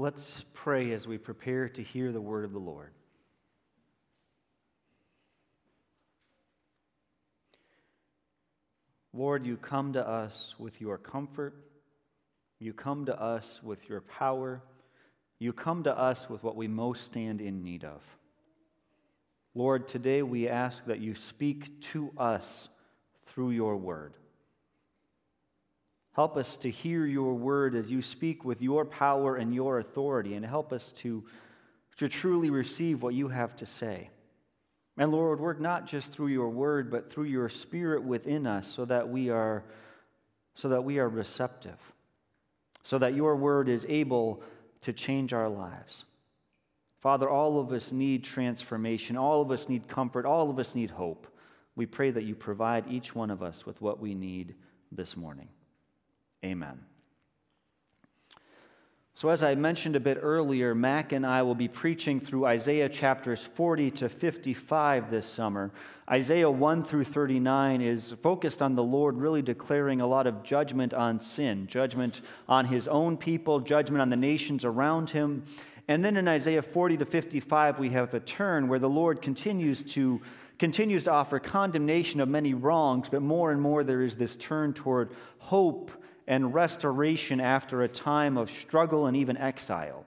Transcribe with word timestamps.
Let's 0.00 0.46
pray 0.54 0.92
as 0.92 1.06
we 1.06 1.18
prepare 1.18 1.68
to 1.68 1.82
hear 1.82 2.10
the 2.10 2.22
word 2.22 2.46
of 2.46 2.54
the 2.54 2.58
Lord. 2.58 2.90
Lord, 9.12 9.44
you 9.44 9.58
come 9.58 9.92
to 9.92 10.08
us 10.08 10.54
with 10.58 10.80
your 10.80 10.96
comfort. 10.96 11.54
You 12.60 12.72
come 12.72 13.04
to 13.04 13.22
us 13.22 13.60
with 13.62 13.90
your 13.90 14.00
power. 14.00 14.62
You 15.38 15.52
come 15.52 15.82
to 15.82 15.92
us 15.92 16.30
with 16.30 16.42
what 16.42 16.56
we 16.56 16.66
most 16.66 17.04
stand 17.04 17.42
in 17.42 17.62
need 17.62 17.84
of. 17.84 18.00
Lord, 19.54 19.86
today 19.86 20.22
we 20.22 20.48
ask 20.48 20.82
that 20.86 21.00
you 21.00 21.14
speak 21.14 21.78
to 21.92 22.10
us 22.16 22.70
through 23.26 23.50
your 23.50 23.76
word. 23.76 24.14
Help 26.12 26.36
us 26.36 26.56
to 26.56 26.70
hear 26.70 27.06
your 27.06 27.34
word 27.34 27.74
as 27.74 27.90
you 27.90 28.02
speak 28.02 28.44
with 28.44 28.60
your 28.60 28.84
power 28.84 29.36
and 29.36 29.54
your 29.54 29.78
authority, 29.78 30.34
and 30.34 30.44
help 30.44 30.72
us 30.72 30.92
to, 30.92 31.22
to 31.98 32.08
truly 32.08 32.50
receive 32.50 33.02
what 33.02 33.14
you 33.14 33.28
have 33.28 33.54
to 33.56 33.66
say. 33.66 34.10
And 34.96 35.12
Lord, 35.12 35.40
work 35.40 35.60
not 35.60 35.86
just 35.86 36.12
through 36.12 36.28
your 36.28 36.48
word, 36.48 36.90
but 36.90 37.12
through 37.12 37.24
your 37.24 37.48
spirit 37.48 38.02
within 38.02 38.46
us 38.46 38.66
so 38.68 38.84
that 38.84 39.08
we 39.08 39.30
are, 39.30 39.62
so 40.54 40.68
that 40.68 40.82
we 40.82 40.98
are 40.98 41.08
receptive, 41.08 41.78
so 42.82 42.98
that 42.98 43.14
your 43.14 43.36
word 43.36 43.68
is 43.68 43.86
able 43.88 44.42
to 44.82 44.92
change 44.92 45.32
our 45.32 45.48
lives. 45.48 46.04
Father, 47.00 47.30
all 47.30 47.58
of 47.58 47.72
us 47.72 47.92
need 47.92 48.24
transformation. 48.24 49.16
All 49.16 49.40
of 49.40 49.50
us 49.50 49.68
need 49.68 49.88
comfort. 49.88 50.26
All 50.26 50.50
of 50.50 50.58
us 50.58 50.74
need 50.74 50.90
hope. 50.90 51.26
We 51.76 51.86
pray 51.86 52.10
that 52.10 52.24
you 52.24 52.34
provide 52.34 52.90
each 52.90 53.14
one 53.14 53.30
of 53.30 53.42
us 53.42 53.64
with 53.64 53.80
what 53.80 54.00
we 54.00 54.14
need 54.14 54.54
this 54.92 55.16
morning. 55.16 55.48
Amen. 56.44 56.80
So, 59.14 59.28
as 59.28 59.42
I 59.42 59.54
mentioned 59.54 59.96
a 59.96 60.00
bit 60.00 60.18
earlier, 60.22 60.74
Mac 60.74 61.12
and 61.12 61.26
I 61.26 61.42
will 61.42 61.54
be 61.54 61.68
preaching 61.68 62.20
through 62.20 62.46
Isaiah 62.46 62.88
chapters 62.88 63.44
40 63.44 63.90
to 63.90 64.08
55 64.08 65.10
this 65.10 65.26
summer. 65.26 65.72
Isaiah 66.10 66.50
1 66.50 66.84
through 66.84 67.04
39 67.04 67.82
is 67.82 68.14
focused 68.22 68.62
on 68.62 68.74
the 68.74 68.82
Lord 68.82 69.16
really 69.16 69.42
declaring 69.42 70.00
a 70.00 70.06
lot 70.06 70.26
of 70.26 70.42
judgment 70.42 70.94
on 70.94 71.20
sin, 71.20 71.66
judgment 71.66 72.22
on 72.48 72.64
his 72.64 72.88
own 72.88 73.18
people, 73.18 73.60
judgment 73.60 74.00
on 74.00 74.08
the 74.08 74.16
nations 74.16 74.64
around 74.64 75.10
him. 75.10 75.44
And 75.86 76.02
then 76.02 76.16
in 76.16 76.26
Isaiah 76.26 76.62
40 76.62 76.96
to 76.96 77.04
55, 77.04 77.78
we 77.78 77.90
have 77.90 78.14
a 78.14 78.20
turn 78.20 78.68
where 78.68 78.78
the 78.78 78.88
Lord 78.88 79.20
continues 79.20 79.82
to 79.92 80.22
continues 80.58 81.04
to 81.04 81.10
offer 81.10 81.38
condemnation 81.38 82.20
of 82.20 82.28
many 82.28 82.52
wrongs, 82.52 83.08
but 83.10 83.22
more 83.22 83.50
and 83.50 83.60
more 83.60 83.82
there 83.82 84.02
is 84.02 84.14
this 84.14 84.36
turn 84.36 84.74
toward 84.74 85.10
hope 85.38 85.90
and 86.30 86.54
restoration 86.54 87.40
after 87.40 87.82
a 87.82 87.88
time 87.88 88.38
of 88.38 88.52
struggle 88.52 89.06
and 89.06 89.16
even 89.16 89.36
exile. 89.36 90.06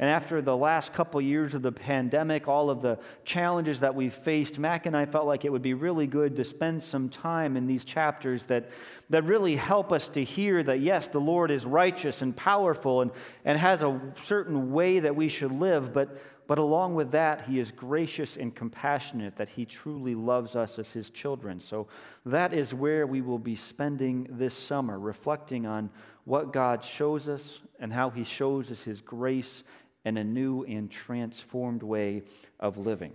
And 0.00 0.08
after 0.08 0.40
the 0.40 0.56
last 0.56 0.94
couple 0.94 1.20
years 1.20 1.52
of 1.52 1.60
the 1.60 1.72
pandemic, 1.72 2.48
all 2.48 2.70
of 2.70 2.80
the 2.80 2.98
challenges 3.22 3.80
that 3.80 3.94
we've 3.94 4.14
faced, 4.14 4.58
Mac 4.58 4.86
and 4.86 4.96
I 4.96 5.04
felt 5.04 5.26
like 5.26 5.44
it 5.44 5.52
would 5.52 5.60
be 5.60 5.74
really 5.74 6.06
good 6.06 6.36
to 6.36 6.44
spend 6.44 6.82
some 6.82 7.10
time 7.10 7.54
in 7.54 7.66
these 7.66 7.84
chapters 7.84 8.44
that, 8.44 8.70
that 9.10 9.24
really 9.24 9.56
help 9.56 9.92
us 9.92 10.08
to 10.08 10.24
hear 10.24 10.62
that, 10.62 10.80
yes, 10.80 11.08
the 11.08 11.20
Lord 11.20 11.50
is 11.50 11.66
righteous 11.66 12.22
and 12.22 12.34
powerful 12.34 13.02
and, 13.02 13.10
and 13.44 13.58
has 13.58 13.82
a 13.82 14.00
certain 14.22 14.72
way 14.72 15.00
that 15.00 15.14
we 15.14 15.28
should 15.28 15.52
live, 15.52 15.92
but, 15.92 16.18
but 16.46 16.56
along 16.56 16.94
with 16.94 17.10
that, 17.10 17.44
He 17.44 17.58
is 17.58 17.70
gracious 17.70 18.38
and 18.38 18.54
compassionate, 18.54 19.36
that 19.36 19.50
He 19.50 19.66
truly 19.66 20.14
loves 20.14 20.56
us 20.56 20.78
as 20.78 20.90
His 20.90 21.10
children. 21.10 21.60
So 21.60 21.88
that 22.24 22.54
is 22.54 22.72
where 22.72 23.06
we 23.06 23.20
will 23.20 23.38
be 23.38 23.54
spending 23.54 24.28
this 24.30 24.54
summer, 24.54 24.98
reflecting 24.98 25.66
on 25.66 25.90
what 26.24 26.54
God 26.54 26.82
shows 26.82 27.28
us 27.28 27.60
and 27.80 27.92
how 27.92 28.08
He 28.08 28.24
shows 28.24 28.70
us 28.70 28.80
His 28.80 29.02
grace 29.02 29.62
and 30.04 30.18
a 30.18 30.24
new 30.24 30.64
and 30.64 30.90
transformed 30.90 31.82
way 31.82 32.22
of 32.58 32.78
living. 32.78 33.12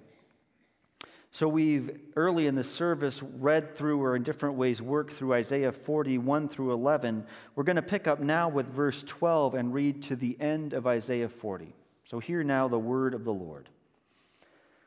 So, 1.32 1.50
we've 1.50 2.00
early 2.16 2.48
in 2.48 2.56
the 2.56 2.64
service 2.64 3.22
read 3.22 3.76
through, 3.76 4.02
or 4.02 4.16
in 4.16 4.24
different 4.24 4.56
ways 4.56 4.82
worked 4.82 5.12
through 5.12 5.34
Isaiah 5.34 5.74
41 5.74 6.48
through 6.48 6.72
11. 6.72 7.26
We're 7.56 7.66
going 7.66 7.76
to 7.76 7.82
pick 7.82 8.08
up 8.08 8.22
now 8.22 8.48
with 8.48 8.68
verse 8.68 9.04
12 9.04 9.54
and 9.54 9.74
read 9.74 10.04
to 10.04 10.16
the 10.16 10.40
end 10.40 10.72
of 10.72 10.88
Isaiah 10.88 11.28
40. 11.28 11.74
So, 12.06 12.20
hear 12.20 12.42
now 12.42 12.70
the 12.70 12.80
word 12.80 13.14
of 13.14 13.26
the 13.26 13.34
Lord. 13.34 13.68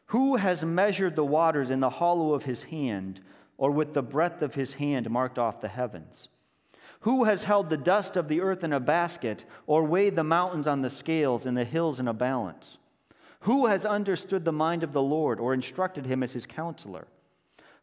Who 0.07 0.37
has 0.37 0.65
measured 0.65 1.17
the 1.17 1.25
waters 1.25 1.69
in 1.69 1.81
the 1.81 1.91
hollow 1.91 2.33
of 2.33 2.45
his 2.45 2.63
hand, 2.63 3.21
or 3.59 3.71
with 3.71 3.93
the 3.93 4.03
breadth 4.03 4.41
of 4.41 4.55
his 4.55 4.73
hand 4.73 5.11
marked 5.11 5.39
off 5.39 5.61
the 5.61 5.69
heavens? 5.69 6.29
Who 7.01 7.25
has 7.25 7.45
held 7.45 7.71
the 7.71 7.77
dust 7.77 8.17
of 8.17 8.29
the 8.29 8.41
earth 8.41 8.65
in 8.65 8.73
a 8.73 8.81
basket, 8.81 9.45
or 9.67 9.85
weighed 9.85 10.17
the 10.17 10.25
mountains 10.25 10.67
on 10.67 10.83
the 10.83 10.91
scales 10.91 11.47
and 11.47 11.57
the 11.57 11.65
hills 11.65 12.01
in 12.01 12.09
a 12.09 12.13
balance? 12.13 12.79
Who 13.41 13.67
has 13.67 13.87
understood 13.87 14.45
the 14.45 14.53
mind 14.53 14.83
of 14.83 14.93
the 14.93 15.03
Lord, 15.03 15.39
or 15.39 15.55
instructed 15.55 16.07
him 16.07 16.23
as 16.23 16.33
his 16.33 16.47
counselor? 16.47 17.07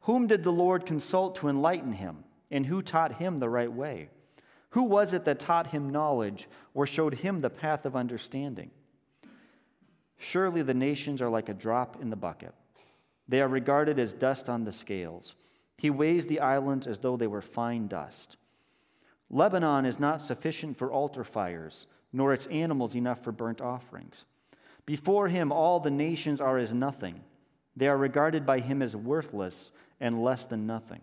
Whom 0.01 0.27
did 0.27 0.43
the 0.43 0.51
Lord 0.51 0.85
consult 0.85 1.35
to 1.37 1.47
enlighten 1.47 1.93
him, 1.93 2.25
and 2.51 2.65
who 2.65 2.81
taught 2.81 3.15
him 3.15 3.37
the 3.37 3.49
right 3.49 3.71
way? 3.71 4.09
Who 4.71 4.83
was 4.83 5.13
it 5.13 5.23
that 5.25 5.39
taught 5.39 5.67
him 5.67 5.89
knowledge, 5.89 6.49
or 6.73 6.85
showed 6.85 7.13
him 7.13 7.39
the 7.39 7.49
path 7.49 7.85
of 7.85 7.95
understanding? 7.95 8.71
Surely 10.17 10.61
the 10.61 10.73
nations 10.73 11.21
are 11.21 11.29
like 11.29 11.47
a 11.47 11.53
drop 11.53 12.01
in 12.01 12.09
the 12.09 12.15
bucket. 12.17 12.53
They 13.27 13.41
are 13.41 13.47
regarded 13.47 13.97
as 13.97 14.13
dust 14.13 14.49
on 14.49 14.65
the 14.65 14.73
scales. 14.73 15.35
He 15.77 15.89
weighs 15.89 16.25
the 16.25 16.41
islands 16.41 16.87
as 16.87 16.99
though 16.99 17.17
they 17.17 17.27
were 17.27 17.41
fine 17.41 17.87
dust. 17.87 18.37
Lebanon 19.29 19.85
is 19.85 19.99
not 19.99 20.21
sufficient 20.21 20.77
for 20.77 20.91
altar 20.91 21.23
fires, 21.23 21.87
nor 22.13 22.33
its 22.33 22.47
animals 22.47 22.95
enough 22.95 23.23
for 23.23 23.31
burnt 23.31 23.61
offerings. 23.61 24.25
Before 24.85 25.27
him, 25.27 25.51
all 25.51 25.79
the 25.79 25.91
nations 25.91 26.39
are 26.39 26.57
as 26.57 26.73
nothing. 26.73 27.21
They 27.75 27.87
are 27.87 27.97
regarded 27.97 28.45
by 28.45 28.59
him 28.59 28.81
as 28.81 28.95
worthless 28.95 29.71
and 29.99 30.23
less 30.23 30.45
than 30.45 30.67
nothing. 30.67 31.01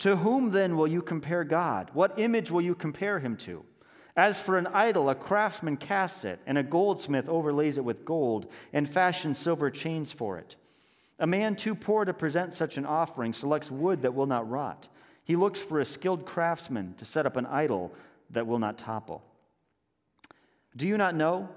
To 0.00 0.16
whom 0.16 0.50
then 0.50 0.76
will 0.76 0.88
you 0.88 1.00
compare 1.00 1.44
God? 1.44 1.90
What 1.94 2.18
image 2.18 2.50
will 2.50 2.60
you 2.60 2.74
compare 2.74 3.20
him 3.20 3.36
to? 3.38 3.64
As 4.16 4.40
for 4.40 4.58
an 4.58 4.66
idol, 4.66 5.08
a 5.08 5.14
craftsman 5.14 5.76
casts 5.76 6.24
it, 6.24 6.40
and 6.46 6.58
a 6.58 6.62
goldsmith 6.62 7.28
overlays 7.28 7.78
it 7.78 7.84
with 7.84 8.04
gold, 8.04 8.50
and 8.72 8.90
fashions 8.90 9.38
silver 9.38 9.70
chains 9.70 10.12
for 10.12 10.38
it. 10.38 10.56
A 11.18 11.26
man 11.26 11.54
too 11.54 11.74
poor 11.74 12.04
to 12.04 12.12
present 12.12 12.52
such 12.52 12.76
an 12.76 12.84
offering 12.84 13.32
selects 13.32 13.70
wood 13.70 14.02
that 14.02 14.14
will 14.14 14.26
not 14.26 14.50
rot 14.50 14.88
he 15.24 15.36
looks 15.36 15.60
for 15.60 15.80
a 15.80 15.84
skilled 15.84 16.26
craftsman 16.26 16.94
to 16.98 17.04
set 17.04 17.26
up 17.26 17.36
an 17.36 17.46
idol 17.46 17.92
that 18.30 18.46
will 18.46 18.58
not 18.58 18.78
topple. 18.78 19.22
Do 20.76 20.88
you 20.88 20.96
not 20.96 21.14
know? 21.14 21.48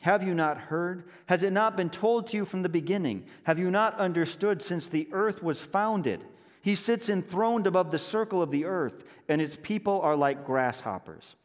Have 0.00 0.22
you 0.22 0.34
not 0.34 0.58
heard? 0.58 1.04
Has 1.26 1.42
it 1.42 1.52
not 1.52 1.76
been 1.76 1.88
told 1.88 2.26
to 2.26 2.36
you 2.36 2.44
from 2.44 2.62
the 2.62 2.68
beginning? 2.68 3.24
Have 3.44 3.58
you 3.58 3.70
not 3.70 3.98
understood 3.98 4.60
since 4.60 4.88
the 4.88 5.08
earth 5.12 5.42
was 5.42 5.62
founded? 5.62 6.22
He 6.60 6.74
sits 6.74 7.08
enthroned 7.08 7.66
above 7.66 7.90
the 7.90 7.98
circle 7.98 8.42
of 8.42 8.50
the 8.50 8.64
earth, 8.64 9.04
and 9.28 9.40
its 9.40 9.56
people 9.60 10.00
are 10.02 10.16
like 10.16 10.46
grasshoppers. 10.46 11.36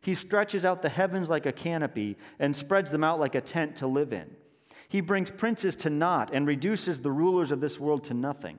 He 0.00 0.14
stretches 0.14 0.64
out 0.64 0.82
the 0.82 0.88
heavens 0.88 1.28
like 1.28 1.46
a 1.46 1.52
canopy 1.52 2.16
and 2.38 2.56
spreads 2.56 2.90
them 2.90 3.04
out 3.04 3.20
like 3.20 3.34
a 3.34 3.40
tent 3.40 3.76
to 3.76 3.86
live 3.86 4.12
in. 4.12 4.28
He 4.88 5.00
brings 5.00 5.30
princes 5.30 5.76
to 5.76 5.90
naught 5.90 6.30
and 6.32 6.46
reduces 6.46 7.00
the 7.00 7.12
rulers 7.12 7.52
of 7.52 7.60
this 7.60 7.78
world 7.78 8.04
to 8.04 8.14
nothing. 8.14 8.58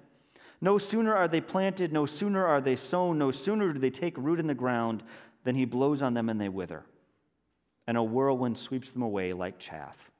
No 0.62 0.78
sooner 0.78 1.16
are 1.16 1.28
they 1.28 1.42
planted, 1.42 1.92
no 1.92 2.06
sooner 2.06 2.46
are 2.46 2.62
they 2.62 2.76
sown, 2.76 3.18
no 3.18 3.32
sooner 3.32 3.74
do 3.74 3.80
they 3.80 3.90
take 3.90 4.18
root 4.18 4.40
in 4.40 4.48
the 4.48 4.54
ground 4.54 5.02
than 5.44 5.56
he 5.56 5.66
blows 5.66 6.02
on 6.02 6.14
them 6.14 6.30
and 6.30 6.40
they 6.40 6.50
wither. 6.50 6.86
And 7.88 7.98
a 7.98 8.04
whirlwind 8.04 8.58
sweeps 8.58 8.92
them 8.92 9.02
away 9.02 9.34
like 9.34 9.58
chaff. 9.58 10.12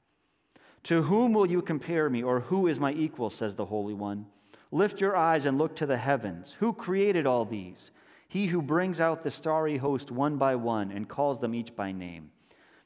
To 0.84 1.02
whom 1.02 1.32
will 1.32 1.46
you 1.46 1.62
compare 1.62 2.10
me, 2.10 2.24
or 2.24 2.40
who 2.40 2.66
is 2.66 2.80
my 2.80 2.92
equal, 2.92 3.30
says 3.30 3.54
the 3.54 3.66
Holy 3.66 3.94
One? 3.94 4.26
Lift 4.72 5.00
your 5.00 5.16
eyes 5.16 5.46
and 5.46 5.58
look 5.58 5.76
to 5.76 5.86
the 5.86 5.96
heavens. 5.96 6.56
Who 6.58 6.72
created 6.72 7.24
all 7.24 7.44
these? 7.44 7.92
He 8.26 8.46
who 8.46 8.60
brings 8.60 9.00
out 9.00 9.22
the 9.22 9.30
starry 9.30 9.76
host 9.76 10.10
one 10.10 10.38
by 10.38 10.56
one 10.56 10.90
and 10.90 11.08
calls 11.08 11.38
them 11.38 11.54
each 11.54 11.76
by 11.76 11.92
name. 11.92 12.30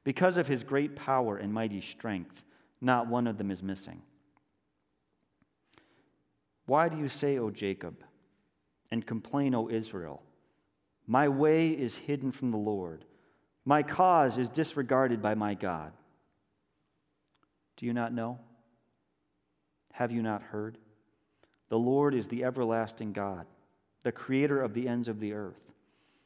Because 0.04 0.36
of 0.36 0.46
his 0.46 0.62
great 0.62 0.94
power 0.94 1.38
and 1.38 1.54
mighty 1.54 1.80
strength, 1.80 2.42
not 2.80 3.06
one 3.06 3.26
of 3.26 3.38
them 3.38 3.50
is 3.50 3.62
missing. 3.62 4.02
Why 6.66 6.88
do 6.88 6.98
you 6.98 7.08
say, 7.08 7.38
O 7.38 7.50
Jacob, 7.50 8.02
and 8.90 9.06
complain, 9.06 9.54
O 9.54 9.70
Israel? 9.70 10.22
My 11.06 11.28
way 11.28 11.70
is 11.70 11.96
hidden 11.96 12.32
from 12.32 12.50
the 12.50 12.56
Lord, 12.56 13.04
my 13.64 13.82
cause 13.82 14.38
is 14.38 14.48
disregarded 14.48 15.20
by 15.20 15.34
my 15.34 15.54
God. 15.54 15.92
Do 17.76 17.86
you 17.86 17.92
not 17.92 18.12
know? 18.12 18.38
Have 19.92 20.12
you 20.12 20.22
not 20.22 20.42
heard? 20.42 20.78
The 21.68 21.78
Lord 21.78 22.14
is 22.14 22.28
the 22.28 22.44
everlasting 22.44 23.12
God, 23.12 23.46
the 24.04 24.12
creator 24.12 24.62
of 24.62 24.72
the 24.72 24.86
ends 24.86 25.08
of 25.08 25.18
the 25.18 25.32
earth. 25.32 25.60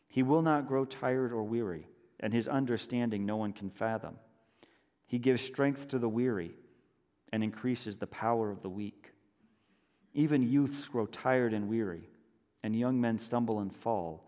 He 0.08 0.22
will 0.22 0.42
not 0.42 0.68
grow 0.68 0.84
tired 0.84 1.32
or 1.32 1.42
weary, 1.44 1.86
and 2.18 2.32
his 2.32 2.46
understanding 2.46 3.24
no 3.24 3.36
one 3.36 3.54
can 3.54 3.70
fathom. 3.70 4.16
He 5.06 5.18
gives 5.18 5.42
strength 5.42 5.88
to 5.88 5.98
the 5.98 6.08
weary 6.08 6.52
and 7.32 7.42
increases 7.42 7.96
the 7.96 8.06
power 8.06 8.50
of 8.50 8.60
the 8.60 8.68
weak. 8.68 8.99
Even 10.14 10.42
youths 10.42 10.88
grow 10.88 11.06
tired 11.06 11.52
and 11.52 11.68
weary, 11.68 12.08
and 12.62 12.74
young 12.74 13.00
men 13.00 13.18
stumble 13.18 13.60
and 13.60 13.74
fall. 13.74 14.24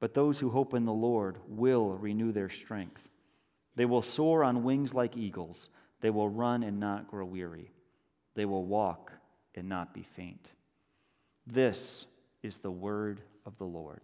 But 0.00 0.14
those 0.14 0.38
who 0.38 0.50
hope 0.50 0.74
in 0.74 0.84
the 0.84 0.92
Lord 0.92 1.36
will 1.48 1.90
renew 1.90 2.32
their 2.32 2.48
strength. 2.48 3.02
They 3.76 3.84
will 3.84 4.02
soar 4.02 4.44
on 4.44 4.64
wings 4.64 4.94
like 4.94 5.16
eagles. 5.16 5.70
They 6.00 6.10
will 6.10 6.28
run 6.28 6.62
and 6.62 6.80
not 6.80 7.08
grow 7.08 7.24
weary. 7.24 7.70
They 8.34 8.44
will 8.44 8.64
walk 8.64 9.12
and 9.54 9.68
not 9.68 9.92
be 9.92 10.06
faint. 10.16 10.48
This 11.46 12.06
is 12.42 12.58
the 12.58 12.70
word 12.70 13.20
of 13.44 13.56
the 13.58 13.64
Lord. 13.64 14.00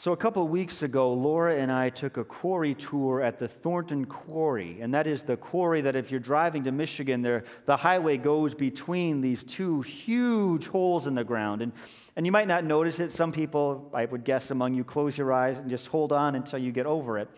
So, 0.00 0.12
a 0.12 0.16
couple 0.16 0.48
weeks 0.48 0.80
ago, 0.80 1.12
Laura 1.12 1.56
and 1.56 1.70
I 1.70 1.90
took 1.90 2.16
a 2.16 2.24
quarry 2.24 2.74
tour 2.74 3.20
at 3.20 3.38
the 3.38 3.46
Thornton 3.46 4.06
Quarry. 4.06 4.80
And 4.80 4.94
that 4.94 5.06
is 5.06 5.22
the 5.24 5.36
quarry 5.36 5.82
that, 5.82 5.94
if 5.94 6.10
you're 6.10 6.18
driving 6.18 6.64
to 6.64 6.72
Michigan, 6.72 7.20
there, 7.20 7.44
the 7.66 7.76
highway 7.76 8.16
goes 8.16 8.54
between 8.54 9.20
these 9.20 9.44
two 9.44 9.82
huge 9.82 10.68
holes 10.68 11.06
in 11.06 11.14
the 11.14 11.22
ground. 11.22 11.60
And, 11.60 11.70
and 12.16 12.24
you 12.24 12.32
might 12.32 12.48
not 12.48 12.64
notice 12.64 12.98
it. 12.98 13.12
Some 13.12 13.30
people, 13.30 13.90
I 13.92 14.06
would 14.06 14.24
guess 14.24 14.50
among 14.50 14.72
you, 14.72 14.84
close 14.84 15.18
your 15.18 15.34
eyes 15.34 15.58
and 15.58 15.68
just 15.68 15.86
hold 15.88 16.12
on 16.12 16.34
until 16.34 16.60
you 16.60 16.72
get 16.72 16.86
over 16.86 17.18
it. 17.18 17.28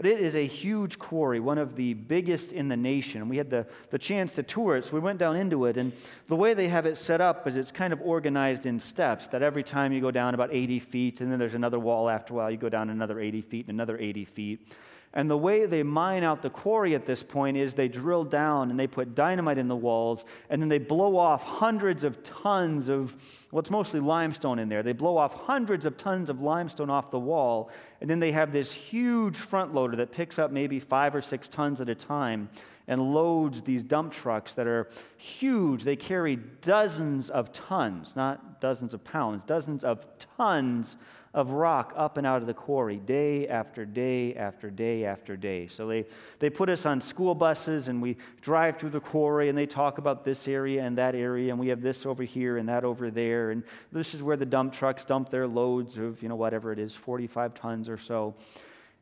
But 0.00 0.08
it 0.08 0.20
is 0.22 0.34
a 0.34 0.46
huge 0.46 0.98
quarry, 0.98 1.40
one 1.40 1.58
of 1.58 1.76
the 1.76 1.92
biggest 1.92 2.54
in 2.54 2.68
the 2.68 2.76
nation. 2.76 3.28
We 3.28 3.36
had 3.36 3.50
the, 3.50 3.66
the 3.90 3.98
chance 3.98 4.32
to 4.36 4.42
tour 4.42 4.76
it, 4.76 4.86
so 4.86 4.94
we 4.94 4.98
went 4.98 5.18
down 5.18 5.36
into 5.36 5.66
it. 5.66 5.76
And 5.76 5.92
the 6.26 6.36
way 6.36 6.54
they 6.54 6.68
have 6.68 6.86
it 6.86 6.96
set 6.96 7.20
up 7.20 7.46
is 7.46 7.54
it's 7.54 7.70
kind 7.70 7.92
of 7.92 8.00
organized 8.00 8.64
in 8.64 8.80
steps, 8.80 9.26
that 9.26 9.42
every 9.42 9.62
time 9.62 9.92
you 9.92 10.00
go 10.00 10.10
down 10.10 10.32
about 10.32 10.54
80 10.54 10.78
feet, 10.78 11.20
and 11.20 11.30
then 11.30 11.38
there's 11.38 11.52
another 11.52 11.78
wall 11.78 12.08
after 12.08 12.32
a 12.32 12.36
while, 12.38 12.50
you 12.50 12.56
go 12.56 12.70
down 12.70 12.88
another 12.88 13.20
80 13.20 13.42
feet 13.42 13.66
and 13.68 13.76
another 13.76 13.98
80 13.98 14.24
feet. 14.24 14.72
And 15.12 15.28
the 15.28 15.36
way 15.36 15.66
they 15.66 15.82
mine 15.82 16.22
out 16.22 16.40
the 16.40 16.50
quarry 16.50 16.94
at 16.94 17.04
this 17.04 17.20
point 17.20 17.56
is 17.56 17.74
they 17.74 17.88
drill 17.88 18.22
down 18.22 18.70
and 18.70 18.78
they 18.78 18.86
put 18.86 19.16
dynamite 19.16 19.58
in 19.58 19.66
the 19.66 19.74
walls, 19.74 20.24
and 20.50 20.62
then 20.62 20.68
they 20.68 20.78
blow 20.78 21.16
off 21.16 21.42
hundreds 21.42 22.04
of 22.04 22.22
tons 22.22 22.88
of, 22.88 23.16
well, 23.50 23.58
it's 23.58 23.70
mostly 23.70 23.98
limestone 23.98 24.60
in 24.60 24.68
there. 24.68 24.84
They 24.84 24.92
blow 24.92 25.16
off 25.16 25.34
hundreds 25.34 25.84
of 25.84 25.96
tons 25.96 26.30
of 26.30 26.40
limestone 26.40 26.90
off 26.90 27.10
the 27.10 27.18
wall, 27.18 27.70
and 28.00 28.08
then 28.08 28.20
they 28.20 28.30
have 28.30 28.52
this 28.52 28.72
huge 28.72 29.36
front 29.36 29.74
loader 29.74 29.96
that 29.96 30.12
picks 30.12 30.38
up 30.38 30.52
maybe 30.52 30.78
five 30.78 31.12
or 31.12 31.22
six 31.22 31.48
tons 31.48 31.80
at 31.80 31.88
a 31.88 31.94
time 31.94 32.48
and 32.86 33.14
loads 33.14 33.62
these 33.62 33.82
dump 33.84 34.12
trucks 34.12 34.54
that 34.54 34.66
are 34.66 34.90
huge. 35.16 35.82
They 35.82 35.96
carry 35.96 36.36
dozens 36.60 37.30
of 37.30 37.52
tons, 37.52 38.14
not 38.14 38.60
dozens 38.60 38.94
of 38.94 39.02
pounds, 39.04 39.44
dozens 39.44 39.82
of 39.84 40.04
tons 40.36 40.96
of 41.32 41.50
rock 41.50 41.92
up 41.96 42.16
and 42.16 42.26
out 42.26 42.40
of 42.40 42.46
the 42.48 42.54
quarry 42.54 42.96
day 42.96 43.46
after 43.46 43.84
day 43.84 44.34
after 44.34 44.68
day 44.68 45.04
after 45.04 45.36
day. 45.36 45.68
So 45.68 45.86
they, 45.86 46.04
they 46.40 46.50
put 46.50 46.68
us 46.68 46.86
on 46.86 47.00
school 47.00 47.36
buses 47.36 47.86
and 47.86 48.02
we 48.02 48.16
drive 48.40 48.78
through 48.78 48.90
the 48.90 49.00
quarry 49.00 49.48
and 49.48 49.56
they 49.56 49.66
talk 49.66 49.98
about 49.98 50.24
this 50.24 50.48
area 50.48 50.82
and 50.82 50.98
that 50.98 51.14
area 51.14 51.52
and 51.52 51.60
we 51.60 51.68
have 51.68 51.82
this 51.82 52.04
over 52.04 52.24
here 52.24 52.56
and 52.56 52.68
that 52.68 52.84
over 52.84 53.12
there. 53.12 53.52
And 53.52 53.62
this 53.92 54.12
is 54.12 54.24
where 54.24 54.36
the 54.36 54.46
dump 54.46 54.72
trucks 54.72 55.04
dump 55.04 55.30
their 55.30 55.46
loads 55.46 55.98
of, 55.98 56.20
you 56.20 56.28
know, 56.28 56.34
whatever 56.34 56.72
it 56.72 56.80
is, 56.80 56.94
45 56.94 57.54
tons 57.54 57.88
or 57.88 57.98
so. 57.98 58.34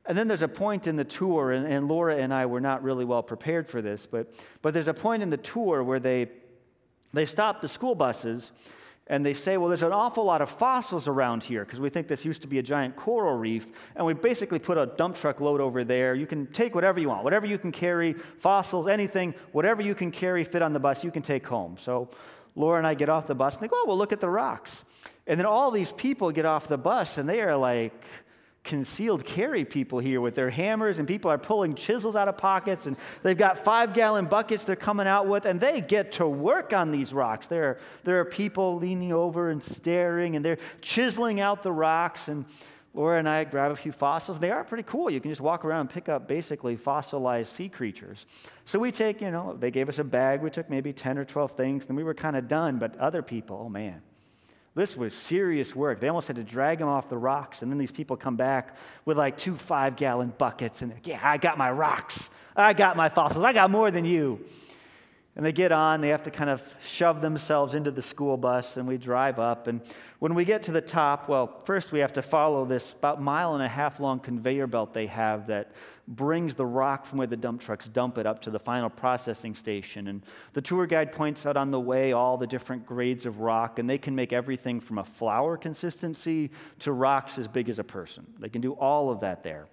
And 0.04 0.16
then 0.16 0.28
there's 0.28 0.42
a 0.42 0.48
point 0.48 0.86
in 0.86 0.96
the 0.96 1.04
tour, 1.04 1.52
and, 1.52 1.66
and 1.66 1.86
Laura 1.86 2.16
and 2.16 2.32
I 2.32 2.46
were 2.46 2.62
not 2.62 2.82
really 2.82 3.04
well 3.04 3.22
prepared 3.22 3.69
for 3.69 3.82
this, 3.82 4.06
but, 4.06 4.32
but 4.62 4.72
there's 4.72 4.88
a 4.88 4.94
point 4.94 5.22
in 5.22 5.28
the 5.28 5.36
tour 5.36 5.82
where 5.82 6.00
they, 6.00 6.28
they 7.12 7.26
stop 7.26 7.60
the 7.60 7.69
school 7.69 7.94
buses 7.94 8.52
and 9.08 9.25
they 9.25 9.32
say, 9.32 9.56
well, 9.56 9.69
there's 9.69 9.82
an 9.82 9.93
awful 9.93 10.25
lot 10.25 10.43
of 10.43 10.50
fossils 10.50 11.08
around 11.08 11.43
here 11.43 11.64
because 11.64 11.81
we 11.81 11.88
think 11.88 12.08
this 12.08 12.25
used 12.25 12.43
to 12.43 12.49
be 12.49 12.58
a 12.58 12.62
giant 12.62 12.94
coral 12.94 13.37
reef, 13.37 13.70
and 13.96 14.05
we 14.05 14.12
basically 14.12 14.58
put 14.58 14.76
a 14.76 14.87
dump 14.87 15.16
truck 15.16 15.40
load 15.40 15.60
over 15.60 15.82
there. 15.82 16.14
You 16.14 16.26
can 16.26 16.46
take 16.49 16.75
whatever 16.75 17.00
you 17.00 17.08
want, 17.08 17.25
whatever 17.25 17.46
you 17.46 17.58
can 17.58 17.72
carry, 17.72 18.12
fossils, 18.12 18.87
anything, 18.87 19.34
whatever 19.52 19.81
you 19.81 19.94
can 19.94 20.10
carry, 20.10 20.44
fit 20.44 20.62
on 20.62 20.72
the 20.72 20.81
bus, 20.81 21.02
you 21.02 21.10
can 21.10 21.22
take 21.22 21.46
home. 21.46 21.76
So 21.78 22.10
Laura 22.55 22.78
and 22.78 22.87
I 22.87 22.94
get 22.94 23.08
off 23.08 23.26
the 23.26 23.34
bus 23.34 23.56
and 23.56 23.69
go, 23.69 23.76
oh, 23.78 23.84
well, 23.88 23.96
look 23.96 24.12
at 24.12 24.20
the 24.20 24.28
rocks. 24.28 24.84
And 25.26 25.38
then 25.38 25.46
all 25.46 25.70
these 25.70 25.93
people 25.93 26.31
get 26.31 26.44
off 26.44 26.69
the 26.69 26.78
bus 26.78 27.19
and 27.19 27.28
they 27.28 27.40
are 27.40 27.56
like, 27.56 28.05
concealed 28.69 29.25
carry 29.25 29.65
people 29.65 29.99
here 29.99 30.20
with 30.20 30.35
their 30.35 30.50
hammers, 30.50 30.99
and 30.99 31.09
people 31.09 31.31
are 31.31 31.38
pulling 31.38 31.75
chisels 31.75 32.15
out 32.15 32.29
of 32.29 32.37
pockets, 32.37 32.87
and 32.87 32.99
they've 33.23 33.38
got 33.38 33.65
five 33.65 33.94
gallon 33.94 34.26
buckets 34.26 34.62
they're 34.62 34.76
coming 34.76 35.06
out 35.06 35.26
with, 35.26 35.47
and 35.47 35.59
they 35.59 35.81
get 35.81 36.12
to 36.12 36.29
work 36.29 36.75
on 36.75 36.91
these 36.91 37.15
rocks. 37.15 37.47
There 37.47 37.65
are, 37.65 37.79
there 38.05 38.20
are 38.20 38.26
people 38.26 38.76
leaning 38.76 39.11
over 39.11 39.49
and 39.49 39.65
staring, 39.65 40.37
and 40.37 40.44
they're 40.44 40.59
chiseling 40.82 41.41
out 41.41 41.62
the 41.62 41.73
rocks. 41.73 42.29
And 42.29 42.44
Laura 42.93 43.19
and 43.19 43.26
I 43.26 43.44
grab 43.44 43.73
a 43.73 43.76
few 43.76 43.91
fossils. 43.91 44.38
They 44.38 44.50
are 44.50 44.65
pretty 44.65 44.85
cool. 44.85 45.09
You 45.09 45.20
can 45.20 45.31
just 45.31 45.41
walk 45.41 45.65
around 45.65 45.81
and 45.81 45.91
pick 45.91 46.11
up 46.11 46.29
basically 46.29 46.76
fossilized 46.76 47.50
sea 47.50 47.70
creatures. 47.70 48.26
So 48.67 48.79
we 48.79 48.93
take, 48.93 49.23
you 49.23 49.31
know, 49.31 49.56
they 49.59 49.70
gave 49.70 49.88
us 49.88 49.99
a 49.99 50.05
bag. 50.05 50.43
We 50.43 50.50
took 50.50 50.69
maybe 50.69 50.93
10 50.93 51.17
or 51.17 51.25
12 51.25 51.53
things, 51.53 51.87
and 51.88 51.97
we 51.97 52.05
were 52.05 52.15
kind 52.15 52.37
of 52.37 52.49
done. 52.49 52.79
But 52.79 52.99
other 52.99 53.23
people, 53.23 53.62
oh 53.65 53.70
man, 53.70 54.03
this 54.78 54.96
was 54.96 55.12
serious 55.12 55.75
work. 55.75 56.00
They 56.00 56.08
almost 56.08 56.28
had 56.28 56.36
to 56.36 56.44
drag 56.44 56.80
him 56.80 56.88
off 56.88 57.08
the 57.08 57.19
rocks. 57.19 57.62
And 57.62 57.70
then 57.70 57.78
these 57.78 57.90
people 57.90 58.16
come 58.16 58.36
back 58.36 58.76
with 59.04 59.19
like 59.19 59.36
two 59.36 59.56
five 59.56 59.96
gallon 59.96 60.32
buckets 60.38 60.82
and 60.82 60.90
they're, 60.92 61.00
yeah, 61.04 61.20
I 61.22 61.36
got 61.36 61.58
my 61.58 61.70
rocks. 61.70 62.30
I 62.54 62.72
got 62.72 62.96
my 62.96 63.08
fossils. 63.08 63.44
I 63.44 63.52
got 63.52 63.70
more 63.70 63.90
than 63.90 64.04
you. 64.04 64.44
And 65.38 65.46
they 65.46 65.52
get 65.52 65.70
on, 65.70 66.00
they 66.00 66.08
have 66.08 66.25
to 66.25 66.32
kind 66.32 66.50
of 66.50 66.61
shove 66.85 67.20
themselves 67.20 67.76
into 67.76 67.93
the 67.93 68.02
school 68.02 68.37
bus, 68.37 68.76
and 68.76 68.88
we 68.88 68.99
drive 68.99 69.38
up. 69.38 69.69
And 69.69 69.81
when 70.19 70.35
we 70.35 70.44
get 70.44 70.64
to 70.64 70.73
the 70.73 70.81
top, 70.81 71.29
well, 71.29 71.62
first 71.64 71.93
we 71.93 72.00
have 72.00 72.12
to 72.14 72.23
follow 72.23 72.64
this 72.64 72.90
about 72.90 73.23
mile 73.23 73.55
and 73.55 73.62
a 73.62 73.69
half 73.69 74.00
long 74.00 74.19
conveyor 74.19 74.67
belt 74.67 74.93
they 74.93 75.06
have 75.06 75.46
that 75.46 75.70
brings 76.08 76.56
the 76.56 76.67
rock 76.67 77.06
from 77.06 77.19
where 77.19 77.29
the 77.29 77.37
dump 77.37 77.61
trucks 77.61 77.87
dump 77.87 78.19
it 78.19 78.26
up 78.26 78.43
to 78.43 78.50
the 78.50 78.58
final 78.58 78.90
processing 78.90 79.55
station. 79.55 80.08
And 80.08 80.25
the 80.55 80.61
tour 80.61 80.88
guide 80.88 81.12
points 81.12 81.46
out 81.46 81.56
on 81.56 81.70
the 81.70 81.79
way 81.79 82.11
all 82.12 82.37
the 82.37 82.46
different 82.46 82.84
grades 82.84 83.25
of 83.25 83.38
rock, 83.38 83.79
and 83.79 83.88
they 83.88 83.99
can 83.99 84.17
make 84.17 84.32
everything 84.32 84.81
from 84.81 84.99
a 84.99 85.05
flour 85.05 85.56
consistency 85.56 86.50
to 86.81 86.91
rocks 86.91 87.38
as 87.38 87.46
big 87.46 87.69
as 87.69 87.79
a 87.79 87.84
person. 87.84 88.26
They 88.41 88.49
can 88.49 88.61
do 88.61 88.73
all 88.73 89.08
of 89.08 89.20
that 89.20 89.44
there. 89.44 89.69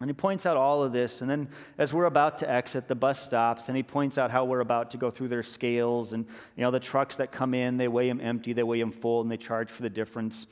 And 0.00 0.10
he 0.10 0.14
points 0.14 0.44
out 0.44 0.56
all 0.56 0.82
of 0.82 0.92
this. 0.92 1.20
And 1.20 1.30
then, 1.30 1.48
as 1.78 1.92
we're 1.92 2.06
about 2.06 2.38
to 2.38 2.50
exit, 2.50 2.88
the 2.88 2.96
bus 2.96 3.22
stops, 3.22 3.68
and 3.68 3.76
he 3.76 3.82
points 3.82 4.18
out 4.18 4.30
how 4.30 4.44
we're 4.44 4.60
about 4.60 4.90
to 4.90 4.96
go 4.96 5.10
through 5.10 5.28
their 5.28 5.44
scales. 5.44 6.12
And, 6.12 6.26
you 6.56 6.62
know, 6.62 6.72
the 6.72 6.80
trucks 6.80 7.16
that 7.16 7.30
come 7.30 7.54
in, 7.54 7.76
they 7.76 7.86
weigh 7.86 8.08
them 8.08 8.20
empty, 8.20 8.52
they 8.52 8.64
weigh 8.64 8.80
them 8.80 8.90
full, 8.90 9.20
and 9.20 9.30
they 9.30 9.36
charge 9.36 9.70
for 9.70 9.82
the 9.82 9.90
difference. 9.90 10.48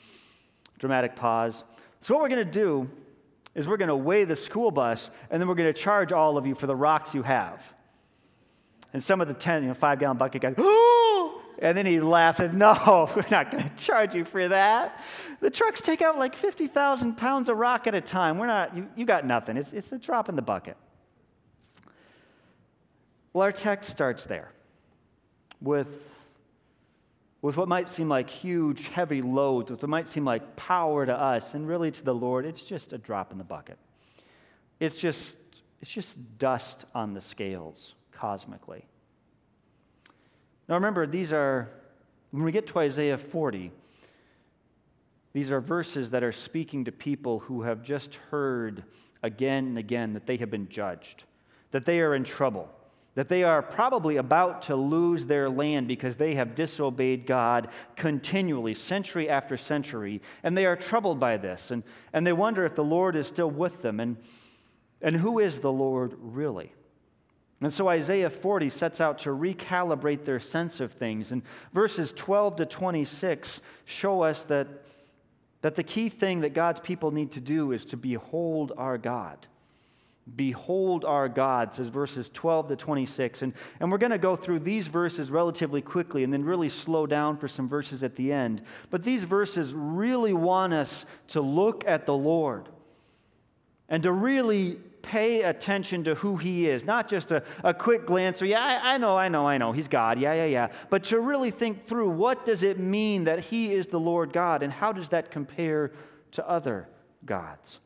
Dramatic 0.78 1.16
pause. 1.16 1.64
So, 2.02 2.14
what 2.14 2.22
we're 2.22 2.28
going 2.28 2.46
to 2.46 2.52
do 2.52 2.88
is 3.54 3.66
we're 3.66 3.76
going 3.76 3.88
to 3.88 3.96
weigh 3.96 4.24
the 4.24 4.36
school 4.36 4.70
bus, 4.70 5.10
and 5.30 5.40
then 5.40 5.48
we're 5.48 5.56
going 5.56 5.72
to 5.72 5.78
charge 5.78 6.12
all 6.12 6.38
of 6.38 6.46
you 6.46 6.54
for 6.54 6.66
the 6.66 6.76
rocks 6.76 7.14
you 7.14 7.22
have. 7.22 7.62
And 8.92 9.02
some 9.02 9.20
of 9.20 9.28
the 9.28 9.34
10, 9.34 9.62
you 9.62 9.68
know, 9.68 9.74
five 9.74 9.98
gallon 9.98 10.18
bucket 10.18 10.42
guys, 10.42 10.54
And 11.62 11.79
then 11.79 11.87
he 11.87 12.00
laughed 12.00 12.41
and, 12.41 12.50
said, 12.50 12.59
no, 12.59 13.09
we're 13.17 13.25
not 13.31 13.53
going 13.53 13.62
to 13.62 13.76
charge 13.76 14.17
you 14.17 14.25
for 14.25 14.49
that. 14.49 15.00
The 15.38 15.49
trucks 15.49 15.81
take 15.81 16.03
out 16.03 16.19
like 16.19 16.35
50,000 16.35 17.17
pounds 17.17 17.49
of 17.49 17.56
rock 17.56 17.87
at 17.87 17.94
a 17.94 18.00
time. 18.00 18.38
We're 18.38 18.49
not, 18.49 18.76
you, 18.76 18.88
you 18.97 19.07
got 19.07 19.25
nothing. 19.25 19.57
It's, 19.57 19.73
it's 19.73 19.92
a 19.92 19.99
drop 19.99 20.28
in 20.28 20.35
the 20.35 20.42
bucket. 20.42 20.76
Well, 23.33 23.45
our 23.45 23.52
text 23.52 23.90
starts 23.90 24.26
there 24.26 24.50
with, 25.61 25.87
with 27.42 27.57
what 27.57 27.69
might 27.69 27.88
seem 27.88 28.09
like 28.09 28.28
huge, 28.28 28.88
heavy 28.88 29.23
loads, 29.23 29.71
with 29.71 29.83
what 29.83 29.88
might 29.88 30.09
seem 30.09 30.25
like 30.25 30.57
power 30.57 31.07
to 31.07 31.14
us, 31.14 31.54
and 31.54 31.66
really 31.66 31.92
to 31.92 32.04
the 32.04 32.14
Lord, 32.14 32.45
it's 32.45 32.64
just 32.64 32.92
a 32.92 32.99
drop 32.99 33.31
in 33.31 33.38
the 33.38 33.45
bucket. 33.45 33.78
It's 34.81 35.00
just, 35.00 35.37
it's 35.81 35.92
just 35.92 36.19
dust 36.38 36.87
on 36.92 37.14
the 37.14 37.21
scales 37.21 37.95
cosmically. 38.11 38.85
Now 40.69 40.76
remember, 40.76 41.07
these 41.07 41.33
are, 41.33 41.69
when 42.31 42.45
we 42.45 42.52
get 42.52 42.66
to 42.69 42.78
Isaiah 42.78 43.19
40, 43.19 43.73
these 45.33 45.50
are 45.50 45.61
verses 45.61 46.11
that 46.11 46.23
are 46.23 46.33
speaking 46.33 46.85
to 46.85 46.92
people 46.92 47.40
who 47.40 47.62
have 47.62 47.83
just 47.83 48.16
heard 48.31 48.85
again 49.23 49.66
and 49.66 49.78
again 49.78 50.12
that 50.12 50.26
they 50.26 50.37
have 50.37 50.50
been 50.50 50.69
judged, 50.69 51.25
that 51.71 51.85
they 51.85 52.00
are 52.00 52.14
in 52.14 52.25
trouble, 52.25 52.69
that 53.14 53.28
they 53.28 53.42
are 53.42 53.62
probably 53.62 54.16
about 54.16 54.62
to 54.62 54.76
lose 54.76 55.26
their 55.26 55.49
land 55.49 55.88
because 55.88 56.16
they 56.16 56.35
have 56.35 56.54
disobeyed 56.54 57.26
God 57.26 57.69
continually, 57.97 58.75
century 58.75 59.28
after 59.28 59.57
century, 59.57 60.21
and 60.42 60.57
they 60.57 60.66
are 60.66 60.76
troubled 60.76 61.19
by 61.19 61.37
this, 61.37 61.71
and, 61.71 61.83
and 62.12 62.26
they 62.26 62.33
wonder 62.33 62.64
if 62.64 62.75
the 62.75 62.85
Lord 62.85 63.16
is 63.16 63.26
still 63.26 63.50
with 63.50 63.83
them, 63.83 64.00
and, 64.00 64.16
and 65.00 65.16
who 65.16 65.38
is 65.38 65.59
the 65.59 65.73
Lord 65.73 66.14
really? 66.21 66.73
And 67.62 67.73
so 67.73 67.88
Isaiah 67.88 68.28
40 68.28 68.69
sets 68.71 69.00
out 69.00 69.19
to 69.21 69.31
recalibrate 69.31 70.25
their 70.25 70.40
sense 70.40 70.81
of 70.81 70.92
things. 70.92 71.31
And 71.31 71.42
verses 71.73 72.12
12 72.12 72.57
to 72.57 72.66
26 72.66 73.61
show 73.85 74.23
us 74.23 74.42
that, 74.45 74.66
that 75.61 75.76
the 75.76 75.85
key 75.85 76.09
thing 76.09 76.40
that 76.40 76.54
God's 76.54 76.81
people 76.81 77.12
need 77.12 77.31
to 77.33 77.40
do 77.40 77.71
is 77.71 77.85
to 77.87 77.97
behold 77.97 78.73
our 78.76 78.99
God. 78.99 79.47
Behold 80.37 81.04
our 81.04 81.28
God, 81.28 81.73
says 81.75 81.88
verses 81.88 82.31
12 82.31 82.69
to 82.69 82.76
26. 82.76 83.42
And, 83.42 83.54
and 83.78 83.90
we're 83.90 83.99
going 83.99 84.11
to 84.12 84.19
go 84.19 84.35
through 84.35 84.61
these 84.61 84.88
verses 84.88 85.31
relatively 85.31 85.83
quickly 85.83 86.25
and 86.25 86.33
then 86.33 86.45
really 86.45 86.69
slow 86.69 87.07
down 87.07 87.37
for 87.37 87.49
some 87.49 87.69
verses 87.69 88.02
at 88.02 88.16
the 88.16 88.33
end. 88.33 88.62
But 88.90 89.04
these 89.04 89.25
verses 89.25 89.73
really 89.73 90.33
want 90.33 90.75
us 90.75 91.07
to 91.28 91.40
look 91.40 91.85
at 91.87 92.07
the 92.07 92.14
Lord 92.14 92.69
and 93.88 94.02
to 94.04 94.12
really 94.12 94.78
pay 95.02 95.42
attention 95.42 96.04
to 96.04 96.14
who 96.14 96.37
he 96.37 96.68
is, 96.68 96.85
not 96.85 97.09
just 97.09 97.32
a, 97.32 97.42
a 97.62 97.75
quick 97.75 98.06
glance 98.06 98.40
or, 98.40 98.47
yeah, 98.47 98.62
I, 98.62 98.94
I 98.94 98.99
know, 98.99 99.16
I 99.16 99.28
know, 99.28 99.47
I 99.47 99.59
know, 99.59 99.73
he's 99.73 99.88
God, 99.88 100.18
yeah, 100.18 100.32
yeah, 100.32 100.47
yeah, 100.47 100.73
but 100.90 101.04
to 101.04 101.21
really 101.21 101.50
think 101.50 101.87
through 101.87 102.11
what 102.11 102.47
does 102.47 102.62
it 102.62 102.78
mean 102.78 103.25
that 103.25 103.40
he 103.40 103.73
is 103.73 103.88
the 103.88 104.00
Lord 104.00 104.32
God 104.32 104.62
and 104.62 104.73
how 104.73 104.92
does 104.92 105.09
that 105.11 105.30
compare 105.30 105.92
to 106.32 106.49
other 106.49 106.88
gods. 107.25 107.78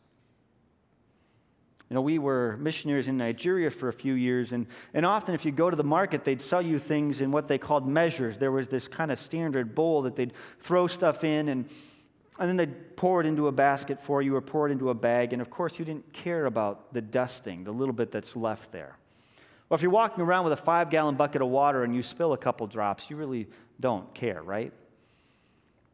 You 1.89 1.95
know, 1.95 2.01
we 2.01 2.19
were 2.19 2.57
missionaries 2.59 3.07
in 3.07 3.17
Nigeria 3.17 3.71
for 3.71 3.89
a 3.89 3.93
few 3.93 4.15
years, 4.15 4.53
and, 4.53 4.67
and 4.93 5.07
often 5.07 5.35
if 5.35 5.45
you 5.45 5.53
go 5.53 5.71
to 5.71 5.77
the 5.77 5.85
market, 5.85 6.25
they'd 6.25 6.43
sell 6.43 6.63
you 6.63 6.81
things 6.81 7.21
in 7.21 7.31
what 7.31 7.47
they 7.47 7.59
called 7.59 7.87
measures. 7.87 8.39
There 8.39 8.51
was 8.51 8.67
this 8.67 8.89
kind 8.89 9.13
of 9.13 9.21
standard 9.21 9.75
bowl 9.75 10.03
that 10.03 10.17
they'd 10.17 10.33
throw 10.61 10.89
stuff 10.89 11.23
in, 11.23 11.49
and, 11.49 11.69
and 12.39 12.49
then 12.49 12.57
they'd 12.57 12.97
pour 12.97 13.21
it 13.21 13.27
into 13.27 13.49
a 13.49 13.53
basket 13.53 14.03
for 14.03 14.23
you 14.23 14.37
or 14.37 14.41
pour 14.41 14.69
it 14.69 14.73
into 14.73 14.91
a 14.91 14.95
bag. 14.95 15.33
And 15.33 15.41
of 15.41 15.51
course, 15.51 15.79
you 15.79 15.85
didn't 15.85 16.13
care 16.13 16.47
about 16.47 16.93
the 16.93 17.01
dusting, 17.01 17.65
the 17.65 17.73
little 17.73 17.95
bit 17.95 18.13
that's 18.13 18.37
left 18.37 18.73
there. 18.73 18.97
Well, 19.69 19.77
if 19.77 19.83
you're 19.83 19.91
walking 19.91 20.23
around 20.23 20.45
with 20.45 20.53
a 20.53 20.59
five 20.59 20.91
gallon 20.91 21.17
bucket 21.17 21.43
of 21.43 21.49
water 21.49 21.83
and 21.83 21.95
you 21.95 22.03
spill 22.03 22.33
a 22.33 22.39
couple 22.39 22.67
drops, 22.67 23.11
you 23.11 23.17
really 23.17 23.49
don't 23.81 24.13
care, 24.15 24.43
right? 24.43 24.73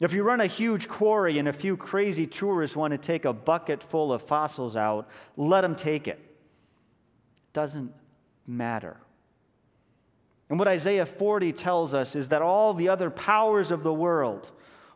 If 0.00 0.12
you 0.12 0.24
run 0.24 0.40
a 0.40 0.46
huge 0.46 0.88
quarry 0.88 1.38
and 1.38 1.46
a 1.46 1.52
few 1.52 1.76
crazy 1.76 2.26
tourists 2.26 2.76
want 2.76 2.90
to 2.90 2.98
take 2.98 3.24
a 3.24 3.32
bucket 3.32 3.84
full 3.84 4.12
of 4.12 4.20
fossils 4.22 4.76
out, 4.76 5.08
let 5.36 5.60
them 5.60 5.76
take 5.76 6.08
it. 6.08 6.18
It 6.18 7.52
doesn't 7.52 7.92
matter. 8.46 8.96
And 10.50 10.58
what 10.58 10.68
Isaiah 10.68 11.06
40 11.06 11.52
tells 11.52 11.94
us 11.94 12.16
is 12.16 12.28
that 12.28 12.42
all 12.42 12.74
the 12.74 12.88
other 12.88 13.10
powers 13.10 13.70
of 13.70 13.84
the 13.84 13.94
world, 13.94 14.50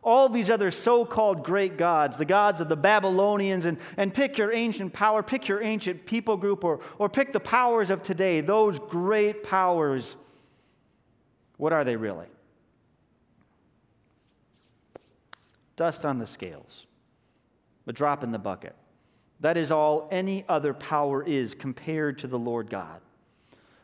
all 0.07 0.29
these 0.29 0.49
other 0.49 0.71
so 0.71 1.05
called 1.05 1.43
great 1.43 1.77
gods, 1.77 2.17
the 2.17 2.25
gods 2.25 2.61
of 2.61 2.69
the 2.69 2.75
Babylonians, 2.75 3.65
and, 3.65 3.77
and 3.97 4.13
pick 4.13 4.37
your 4.37 4.51
ancient 4.53 4.93
power, 4.93 5.21
pick 5.21 5.47
your 5.47 5.61
ancient 5.61 6.05
people 6.05 6.37
group, 6.37 6.63
or, 6.63 6.79
or 6.97 7.09
pick 7.09 7.33
the 7.33 7.39
powers 7.39 7.91
of 7.91 8.01
today, 8.01 8.41
those 8.41 8.79
great 8.79 9.43
powers, 9.43 10.15
what 11.57 11.73
are 11.73 11.83
they 11.83 11.95
really? 11.95 12.27
dust 15.77 16.05
on 16.05 16.17
the 16.17 16.27
scales, 16.27 16.85
a 17.85 17.93
drop 17.93 18.23
in 18.23 18.31
the 18.31 18.39
bucket. 18.39 18.75
That 19.39 19.55
is 19.55 19.71
all 19.71 20.09
any 20.11 20.43
other 20.49 20.73
power 20.73 21.23
is 21.23 21.53
compared 21.53 22.17
to 22.19 22.27
the 22.27 22.39
Lord 22.39 22.69
God. 22.69 22.99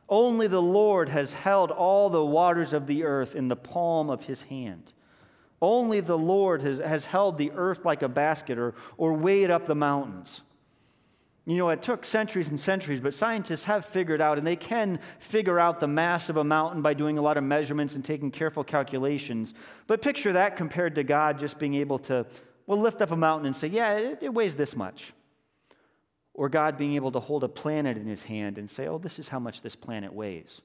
Only 0.10 0.48
the 0.48 0.62
Lord 0.62 1.08
has 1.10 1.34
held 1.34 1.72
all 1.72 2.10
the 2.10 2.26
waters 2.26 2.74
of 2.74 2.88
the 2.88 3.04
earth 3.04 3.36
in 3.36 3.48
the 3.48 3.56
palm 3.56 4.10
of 4.10 4.24
his 4.24 4.44
hand. 4.44 4.92
Only 5.64 6.02
the 6.02 6.18
Lord 6.18 6.62
has, 6.64 6.80
has 6.80 7.06
held 7.06 7.38
the 7.38 7.50
earth 7.52 7.86
like 7.86 8.02
a 8.02 8.10
basket 8.10 8.58
or, 8.60 8.76
or 8.98 9.14
weighed 9.14 9.50
up 9.50 9.66
the 9.66 9.74
mountains. 9.74 10.42
You 11.46 11.56
know, 11.56 11.70
it 11.70 11.82
took 11.82 12.04
centuries 12.04 12.50
and 12.50 12.60
centuries, 12.60 13.00
but 13.00 13.16
scientists 13.16 13.64
have 13.64 13.86
figured 13.86 14.20
out, 14.20 14.38
and 14.38 14.46
they 14.46 14.58
can 14.58 15.00
figure 15.20 15.62
out 15.62 15.80
the 15.80 15.88
mass 15.88 16.28
of 16.28 16.36
a 16.36 16.44
mountain 16.44 16.82
by 16.82 16.94
doing 16.94 17.18
a 17.18 17.22
lot 17.22 17.38
of 17.38 17.46
measurements 17.46 17.96
and 17.96 18.04
taking 18.04 18.30
careful 18.30 18.66
calculations. 18.66 19.54
But 19.88 20.02
picture 20.02 20.34
that 20.34 20.58
compared 20.58 20.96
to 20.96 21.04
God 21.06 21.40
just 21.40 21.58
being 21.60 21.76
able 21.76 22.00
to, 22.00 22.26
well, 22.68 22.82
lift 22.82 23.02
up 23.02 23.12
a 23.12 23.16
mountain 23.16 23.46
and 23.46 23.56
say, 23.56 23.70
yeah, 23.70 23.94
it, 23.94 24.20
it 24.22 24.34
weighs 24.34 24.56
this 24.56 24.76
much. 24.76 25.14
Or 26.34 26.50
God 26.50 26.78
being 26.78 26.96
able 26.96 27.14
to 27.14 27.22
hold 27.22 27.46
a 27.46 27.50
planet 27.50 27.96
in 27.96 28.06
his 28.06 28.24
hand 28.24 28.58
and 28.58 28.70
say, 28.70 28.88
oh, 28.88 28.98
this 28.98 29.18
is 29.18 29.30
how 29.30 29.40
much 29.40 29.62
this 29.62 29.78
planet 29.78 30.12
weighs. 30.12 30.62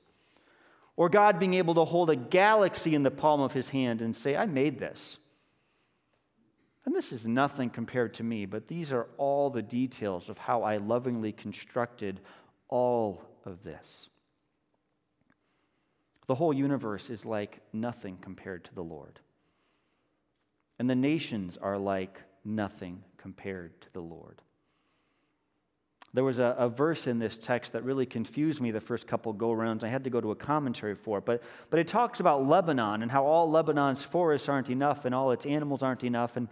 Or 0.98 1.08
God 1.08 1.38
being 1.38 1.54
able 1.54 1.76
to 1.76 1.84
hold 1.84 2.10
a 2.10 2.16
galaxy 2.16 2.96
in 2.96 3.04
the 3.04 3.10
palm 3.12 3.40
of 3.40 3.52
his 3.52 3.70
hand 3.70 4.02
and 4.02 4.16
say, 4.16 4.34
I 4.34 4.46
made 4.46 4.80
this. 4.80 5.16
And 6.84 6.92
this 6.92 7.12
is 7.12 7.24
nothing 7.24 7.70
compared 7.70 8.14
to 8.14 8.24
me, 8.24 8.46
but 8.46 8.66
these 8.66 8.90
are 8.90 9.06
all 9.16 9.48
the 9.48 9.62
details 9.62 10.28
of 10.28 10.38
how 10.38 10.64
I 10.64 10.78
lovingly 10.78 11.30
constructed 11.30 12.18
all 12.68 13.22
of 13.44 13.62
this. 13.62 14.08
The 16.26 16.34
whole 16.34 16.52
universe 16.52 17.10
is 17.10 17.24
like 17.24 17.60
nothing 17.72 18.18
compared 18.20 18.64
to 18.64 18.74
the 18.74 18.82
Lord. 18.82 19.20
And 20.80 20.90
the 20.90 20.96
nations 20.96 21.58
are 21.58 21.78
like 21.78 22.20
nothing 22.44 23.04
compared 23.18 23.80
to 23.82 23.92
the 23.92 24.02
Lord. 24.02 24.42
There 26.18 26.24
was 26.24 26.40
a, 26.40 26.56
a, 26.58 26.68
verse 26.68 27.06
in 27.06 27.20
this 27.20 27.36
text 27.36 27.74
that 27.74 27.84
really 27.84 28.04
confused 28.04 28.60
me 28.60 28.72
the 28.72 28.80
first 28.80 29.06
couple 29.06 29.32
go 29.32 29.52
rounds. 29.52 29.84
I 29.84 29.88
had 29.88 30.02
to 30.02 30.10
go 30.10 30.20
to 30.20 30.32
a 30.32 30.34
commentary 30.34 30.96
for 30.96 31.18
it. 31.18 31.24
But, 31.24 31.44
but 31.70 31.78
it 31.78 31.86
talks 31.86 32.18
about 32.18 32.44
Lebanon 32.44 33.02
and 33.02 33.08
how 33.08 33.24
all 33.24 33.48
Lebanon's 33.48 34.02
forests 34.02 34.48
aren't 34.48 34.68
enough 34.68 35.04
and 35.04 35.14
all 35.14 35.30
its 35.30 35.46
animals 35.46 35.80
aren't 35.80 36.02
enough. 36.02 36.36
And, 36.36 36.48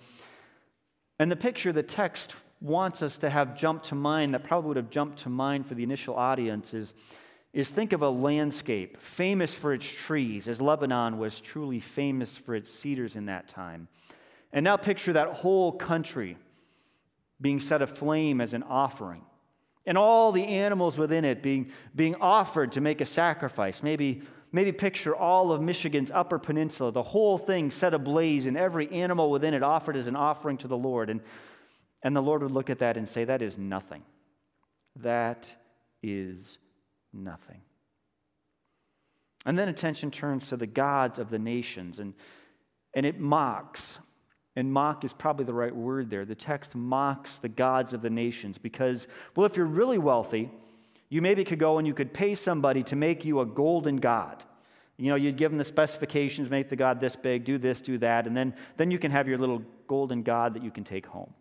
and 1.19 1.33
the 1.33 1.35
picture 1.35 1.73
the 1.73 1.83
text 1.83 2.37
wants 2.61 3.03
us 3.03 3.19
to 3.19 3.29
have 3.29 3.57
jump 3.57 3.83
to 3.83 3.97
mind, 3.97 4.35
that 4.35 4.45
probably 4.45 4.69
would 4.69 4.77
have 4.77 4.89
jumped 4.89 5.19
to 5.23 5.31
mind 5.31 5.67
for 5.67 5.75
the 5.75 5.83
initial 5.83 6.15
audience, 6.15 6.73
is, 6.73 6.95
is 7.53 7.69
think 7.69 7.93
of 7.93 8.03
a 8.03 8.09
landscape 8.09 9.03
famous 9.03 9.53
for 9.53 9.75
its 9.75 9.89
trees, 9.89 10.47
as 10.47 10.61
Lebanon 10.61 11.19
was 11.19 11.41
truly 11.41 11.81
famous 11.81 12.37
for 12.37 12.55
its 12.55 12.71
cedars 12.71 13.17
in 13.17 13.27
that 13.27 13.49
time. 13.49 13.89
And 14.53 14.63
now 14.63 14.77
picture 14.77 15.15
that 15.15 15.33
whole 15.33 15.73
country 15.73 16.37
being 17.41 17.59
set 17.59 17.83
aflame 17.83 18.41
as 18.41 18.53
an 18.53 18.63
offering 18.63 19.23
and 19.87 19.97
all 19.97 20.33
the 20.33 20.45
animals 20.45 20.99
within 20.99 21.25
it 21.25 21.43
being, 21.43 21.71
being 21.95 22.17
offered 22.17 22.73
to 22.73 22.81
make 22.81 23.01
a 23.01 23.07
sacrifice. 23.07 23.83
Maybe, 23.83 24.23
maybe 24.51 24.73
picture 24.73 25.15
all 25.15 25.53
of 25.53 25.61
Michigan's 25.63 26.11
Upper 26.11 26.39
Peninsula, 26.39 26.91
the 26.91 27.03
whole 27.03 27.39
thing 27.39 27.71
set 27.71 27.95
ablaze, 27.95 28.47
and 28.47 28.57
every 28.57 28.91
animal 28.91 29.31
within 29.31 29.55
it 29.55 29.63
offered 29.63 29.97
as 29.97 30.09
an 30.09 30.17
offering 30.17 30.59
to 30.59 30.69
the 30.69 30.77
Lord. 30.77 31.09
And, 31.09 31.21
and 32.03 32.17
the 32.17 32.23
Lord 32.23 32.43
would 32.43 32.51
look 32.51 32.69
at 32.69 32.81
that 32.81 32.97
and 32.97 33.09
say, 33.09 33.25
That 33.25 33.43
is 33.43 33.57
nothing. 33.57 34.03
That 34.97 35.55
is 36.03 36.59
nothing. 37.13 37.61
And 39.45 39.57
then 39.57 39.69
attention 39.69 40.11
turns 40.11 40.49
to 40.49 40.57
the 40.57 40.67
gods 40.67 41.21
of 41.21 41.31
the 41.31 41.39
nations, 41.39 42.01
and, 42.01 42.15
and 42.95 43.07
it 43.07 43.21
mocks 43.21 44.01
and 44.57 44.73
mock 44.73 45.05
is 45.05 45.13
probably 45.13 45.45
the 45.45 45.55
right 45.55 45.75
word 45.75 46.09
there. 46.09 46.25
The 46.25 46.35
text 46.35 46.75
mocks 46.75 47.39
the 47.39 47.49
gods 47.49 47.93
of 47.93 48.01
the 48.01 48.11
nations 48.11 48.57
because, 48.57 49.07
well, 49.37 49.45
if 49.45 49.57
you're 49.57 49.67
really 49.67 49.99
wealthy, 49.99 50.51
you 51.11 51.21
maybe 51.21 51.45
could 51.45 51.59
go 51.59 51.79
and 51.79 51.87
you 51.87 51.93
could 51.93 52.13
pay 52.13 52.35
somebody 52.35 52.83
to 52.85 52.97
make 52.97 53.25
you 53.25 53.41
a 53.41 53.47
golden 53.47 53.97
god. 53.97 54.43
You 54.97 55.11
know, 55.11 55.17
you'd 55.17 55.37
give 55.37 55.51
them 55.51 55.59
the 55.59 55.65
specifications, 55.65 56.49
make 56.49 56.71
the 56.71 56.77
god 56.77 57.01
this 57.01 57.15
big, 57.15 57.45
do 57.45 57.59
this, 57.59 57.83
do 57.83 57.99
that, 57.99 58.27
and 58.27 58.35
then, 58.35 58.55
then 58.79 58.91
you 58.91 58.99
can 58.99 59.11
have 59.11 59.29
your 59.29 59.37
little 59.37 59.63
golden 59.87 60.23
god 60.23 60.55
that 60.55 60.65
you 60.65 60.71
can 60.71 60.85
take 60.85 61.05
home. 61.05 61.33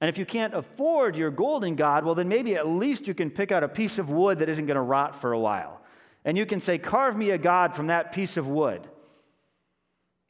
And 0.00 0.08
if 0.08 0.16
you 0.16 0.24
can't 0.24 0.54
afford 0.54 1.14
your 1.14 1.30
golden 1.30 1.74
god, 1.74 2.04
well, 2.04 2.14
then 2.14 2.28
maybe 2.28 2.54
at 2.54 2.66
least 2.66 3.06
you 3.06 3.14
can 3.14 3.30
pick 3.30 3.52
out 3.52 3.62
a 3.62 3.68
piece 3.68 3.98
of 3.98 4.08
wood 4.08 4.38
that 4.38 4.48
isn't 4.48 4.64
going 4.64 4.76
to 4.76 4.80
rot 4.80 5.14
for 5.14 5.32
a 5.32 5.38
while. 5.38 5.82
And 6.24 6.38
you 6.38 6.46
can 6.46 6.60
say, 6.60 6.78
Carve 6.78 7.16
me 7.16 7.30
a 7.30 7.38
god 7.38 7.74
from 7.74 7.88
that 7.88 8.12
piece 8.12 8.36
of 8.36 8.46
wood. 8.48 8.88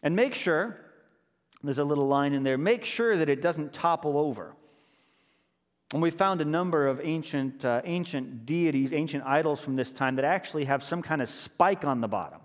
And 0.02 0.16
make 0.16 0.34
sure 0.34 0.80
there's 1.64 1.78
a 1.78 1.84
little 1.84 2.06
line 2.06 2.32
in 2.34 2.42
there. 2.42 2.56
Make 2.56 2.84
sure 2.84 3.16
that 3.16 3.28
it 3.28 3.42
doesn't 3.42 3.72
topple 3.72 4.16
over. 4.16 4.54
And 5.92 6.02
we 6.02 6.10
found 6.10 6.40
a 6.40 6.44
number 6.44 6.86
of 6.86 7.00
ancient, 7.02 7.64
uh, 7.64 7.80
ancient 7.84 8.44
deities, 8.44 8.92
ancient 8.92 9.24
idols 9.24 9.60
from 9.60 9.74
this 9.74 9.90
time 9.90 10.16
that 10.16 10.24
actually 10.24 10.66
have 10.66 10.84
some 10.84 11.02
kind 11.02 11.22
of 11.22 11.28
spike 11.28 11.84
on 11.84 12.00
the 12.00 12.08
bottom. 12.08 12.40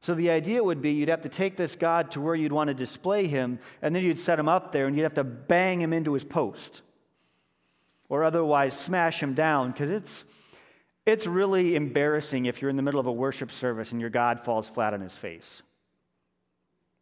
So 0.00 0.14
the 0.14 0.30
idea 0.30 0.64
would 0.64 0.80
be 0.80 0.92
you'd 0.92 1.10
have 1.10 1.22
to 1.22 1.28
take 1.28 1.58
this 1.58 1.76
God 1.76 2.10
to 2.12 2.20
where 2.22 2.34
you'd 2.34 2.52
want 2.52 2.68
to 2.68 2.74
display 2.74 3.26
him, 3.26 3.58
and 3.82 3.94
then 3.94 4.02
you'd 4.02 4.18
set 4.18 4.38
him 4.38 4.48
up 4.48 4.72
there 4.72 4.86
and 4.86 4.96
you'd 4.96 5.02
have 5.02 5.14
to 5.14 5.24
bang 5.24 5.80
him 5.80 5.92
into 5.92 6.14
his 6.14 6.24
post. 6.24 6.80
Or 8.08 8.24
otherwise 8.24 8.76
smash 8.76 9.22
him 9.22 9.34
down, 9.34 9.72
because 9.72 9.90
it's, 9.90 10.24
it's 11.04 11.26
really 11.26 11.76
embarrassing 11.76 12.46
if 12.46 12.62
you're 12.62 12.70
in 12.70 12.76
the 12.76 12.82
middle 12.82 12.98
of 12.98 13.06
a 13.06 13.12
worship 13.12 13.52
service 13.52 13.92
and 13.92 14.00
your 14.00 14.10
God 14.10 14.40
falls 14.40 14.66
flat 14.66 14.94
on 14.94 15.02
his 15.02 15.14
face. 15.14 15.62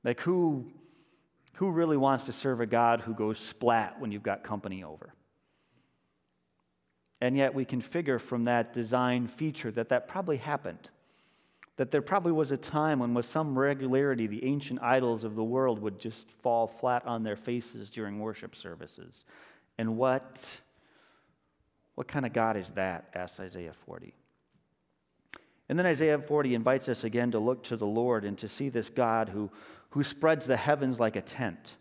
Like, 0.02 0.20
who 0.20 0.66
who 1.58 1.72
really 1.72 1.96
wants 1.96 2.22
to 2.22 2.32
serve 2.32 2.60
a 2.60 2.66
God 2.66 3.00
who 3.00 3.12
goes 3.12 3.36
splat 3.36 4.00
when 4.00 4.12
you've 4.12 4.22
got 4.22 4.44
company 4.44 4.84
over? 4.84 5.12
And 7.20 7.36
yet, 7.36 7.52
we 7.52 7.64
can 7.64 7.80
figure 7.80 8.20
from 8.20 8.44
that 8.44 8.72
design 8.72 9.26
feature 9.26 9.72
that 9.72 9.88
that 9.88 10.06
probably 10.06 10.36
happened. 10.36 10.88
That 11.76 11.90
there 11.90 12.00
probably 12.00 12.30
was 12.30 12.52
a 12.52 12.56
time 12.56 13.00
when, 13.00 13.12
with 13.12 13.26
some 13.26 13.58
regularity, 13.58 14.28
the 14.28 14.44
ancient 14.44 14.80
idols 14.82 15.24
of 15.24 15.34
the 15.34 15.42
world 15.42 15.80
would 15.80 15.98
just 15.98 16.30
fall 16.30 16.68
flat 16.68 17.04
on 17.04 17.24
their 17.24 17.34
faces 17.34 17.90
during 17.90 18.20
worship 18.20 18.54
services. 18.54 19.24
And 19.78 19.96
what, 19.96 20.46
what 21.96 22.06
kind 22.06 22.24
of 22.24 22.32
God 22.32 22.56
is 22.56 22.70
that? 22.76 23.10
asks 23.16 23.40
Isaiah 23.40 23.74
40. 23.84 24.14
And 25.68 25.78
then 25.78 25.86
Isaiah 25.86 26.18
40 26.18 26.54
invites 26.54 26.88
us 26.88 27.04
again 27.04 27.32
to 27.32 27.38
look 27.38 27.64
to 27.64 27.76
the 27.76 27.86
Lord 27.86 28.24
and 28.24 28.38
to 28.38 28.48
see 28.48 28.68
this 28.70 28.88
God 28.88 29.28
who, 29.28 29.50
who 29.90 30.02
spreads 30.02 30.46
the 30.46 30.56
heavens 30.56 30.98
like 30.98 31.16
a 31.16 31.20
tent. 31.20 31.74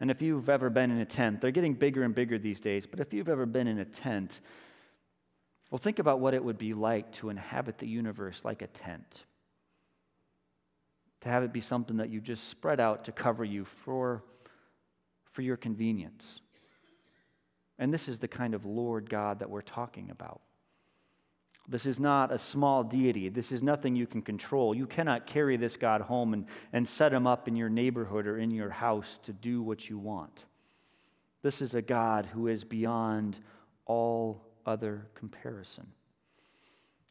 And 0.00 0.10
if 0.10 0.22
you've 0.22 0.48
ever 0.48 0.70
been 0.70 0.90
in 0.90 0.98
a 0.98 1.04
tent, 1.04 1.40
they're 1.40 1.50
getting 1.50 1.74
bigger 1.74 2.02
and 2.02 2.14
bigger 2.14 2.38
these 2.38 2.58
days, 2.58 2.86
but 2.86 3.00
if 3.00 3.12
you've 3.12 3.28
ever 3.28 3.46
been 3.46 3.68
in 3.68 3.78
a 3.78 3.84
tent, 3.84 4.40
well, 5.70 5.78
think 5.78 5.98
about 5.98 6.20
what 6.20 6.34
it 6.34 6.42
would 6.42 6.58
be 6.58 6.74
like 6.74 7.12
to 7.12 7.28
inhabit 7.28 7.78
the 7.78 7.86
universe 7.86 8.40
like 8.44 8.62
a 8.62 8.66
tent. 8.66 9.24
To 11.20 11.28
have 11.28 11.44
it 11.44 11.52
be 11.52 11.60
something 11.60 11.98
that 11.98 12.10
you 12.10 12.20
just 12.20 12.48
spread 12.48 12.80
out 12.80 13.04
to 13.04 13.12
cover 13.12 13.44
you 13.44 13.64
for, 13.64 14.24
for 15.30 15.42
your 15.42 15.56
convenience. 15.56 16.40
And 17.78 17.94
this 17.94 18.08
is 18.08 18.18
the 18.18 18.28
kind 18.28 18.54
of 18.54 18.66
Lord 18.66 19.08
God 19.08 19.38
that 19.38 19.48
we're 19.48 19.62
talking 19.62 20.10
about. 20.10 20.40
This 21.72 21.86
is 21.86 21.98
not 21.98 22.30
a 22.30 22.38
small 22.38 22.84
deity. 22.84 23.30
This 23.30 23.50
is 23.50 23.62
nothing 23.62 23.96
you 23.96 24.06
can 24.06 24.20
control. 24.20 24.74
You 24.74 24.86
cannot 24.86 25.26
carry 25.26 25.56
this 25.56 25.74
God 25.74 26.02
home 26.02 26.34
and, 26.34 26.44
and 26.74 26.86
set 26.86 27.14
him 27.14 27.26
up 27.26 27.48
in 27.48 27.56
your 27.56 27.70
neighborhood 27.70 28.26
or 28.26 28.38
in 28.38 28.50
your 28.50 28.68
house 28.68 29.18
to 29.22 29.32
do 29.32 29.62
what 29.62 29.88
you 29.88 29.96
want. 29.96 30.44
This 31.40 31.62
is 31.62 31.74
a 31.74 31.80
God 31.80 32.26
who 32.26 32.48
is 32.48 32.62
beyond 32.62 33.40
all 33.86 34.44
other 34.66 35.08
comparison. 35.14 35.86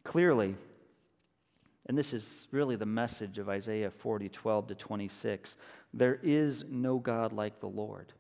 Clearly, 0.03 0.56
and 1.88 1.98
this 1.98 2.13
is 2.13 2.48
really 2.51 2.75
the 2.75 2.86
message 2.86 3.39
of 3.39 3.50
Isaiah 3.50 3.89
40, 3.89 4.30
12 4.30 4.68
to 4.68 4.75
26, 4.75 5.58
there 5.91 6.20
is 6.22 6.65
no 6.70 7.00
God 7.00 7.34
like 7.34 7.60
the 7.62 7.68
Lord. 7.68 8.13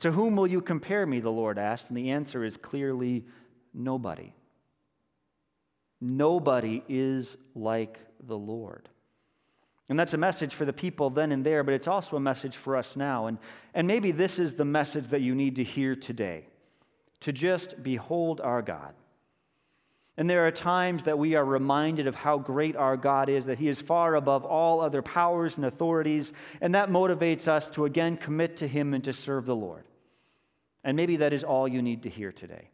To 0.00 0.12
whom 0.12 0.36
will 0.36 0.46
you 0.46 0.60
compare 0.60 1.06
me? 1.06 1.20
The 1.20 1.32
Lord 1.32 1.58
asked. 1.58 1.88
And 1.88 1.96
the 1.96 2.10
answer 2.10 2.44
is 2.44 2.58
clearly 2.58 3.24
nobody. 3.72 4.34
Nobody 6.00 6.82
is 6.88 7.36
like 7.54 7.98
the 8.26 8.38
Lord. 8.38 8.88
And 9.88 9.98
that's 9.98 10.14
a 10.14 10.18
message 10.18 10.54
for 10.54 10.64
the 10.64 10.72
people 10.72 11.10
then 11.10 11.32
and 11.32 11.44
there, 11.44 11.64
but 11.64 11.74
it's 11.74 11.88
also 11.88 12.16
a 12.16 12.20
message 12.20 12.56
for 12.56 12.76
us 12.76 12.94
now. 12.96 13.26
And, 13.26 13.38
and 13.74 13.86
maybe 13.86 14.12
this 14.12 14.38
is 14.38 14.54
the 14.54 14.64
message 14.64 15.08
that 15.08 15.22
you 15.22 15.34
need 15.34 15.56
to 15.56 15.64
hear 15.64 15.96
today 15.96 16.46
to 17.20 17.32
just 17.32 17.82
behold 17.82 18.40
our 18.40 18.62
God. 18.62 18.94
And 20.18 20.28
there 20.28 20.46
are 20.46 20.50
times 20.50 21.04
that 21.04 21.18
we 21.18 21.36
are 21.36 21.44
reminded 21.44 22.08
of 22.08 22.14
how 22.16 22.38
great 22.38 22.76
our 22.76 22.96
God 22.96 23.28
is, 23.28 23.46
that 23.46 23.58
He 23.58 23.68
is 23.68 23.80
far 23.80 24.16
above 24.16 24.44
all 24.44 24.80
other 24.80 25.00
powers 25.00 25.56
and 25.56 25.64
authorities, 25.64 26.32
and 26.60 26.74
that 26.74 26.90
motivates 26.90 27.46
us 27.46 27.70
to 27.70 27.84
again 27.84 28.16
commit 28.16 28.56
to 28.58 28.68
Him 28.68 28.94
and 28.94 29.04
to 29.04 29.12
serve 29.12 29.46
the 29.46 29.56
Lord. 29.56 29.84
And 30.82 30.96
maybe 30.96 31.16
that 31.18 31.32
is 31.32 31.44
all 31.44 31.68
you 31.68 31.82
need 31.82 32.02
to 32.02 32.10
hear 32.10 32.32
today. 32.32 32.70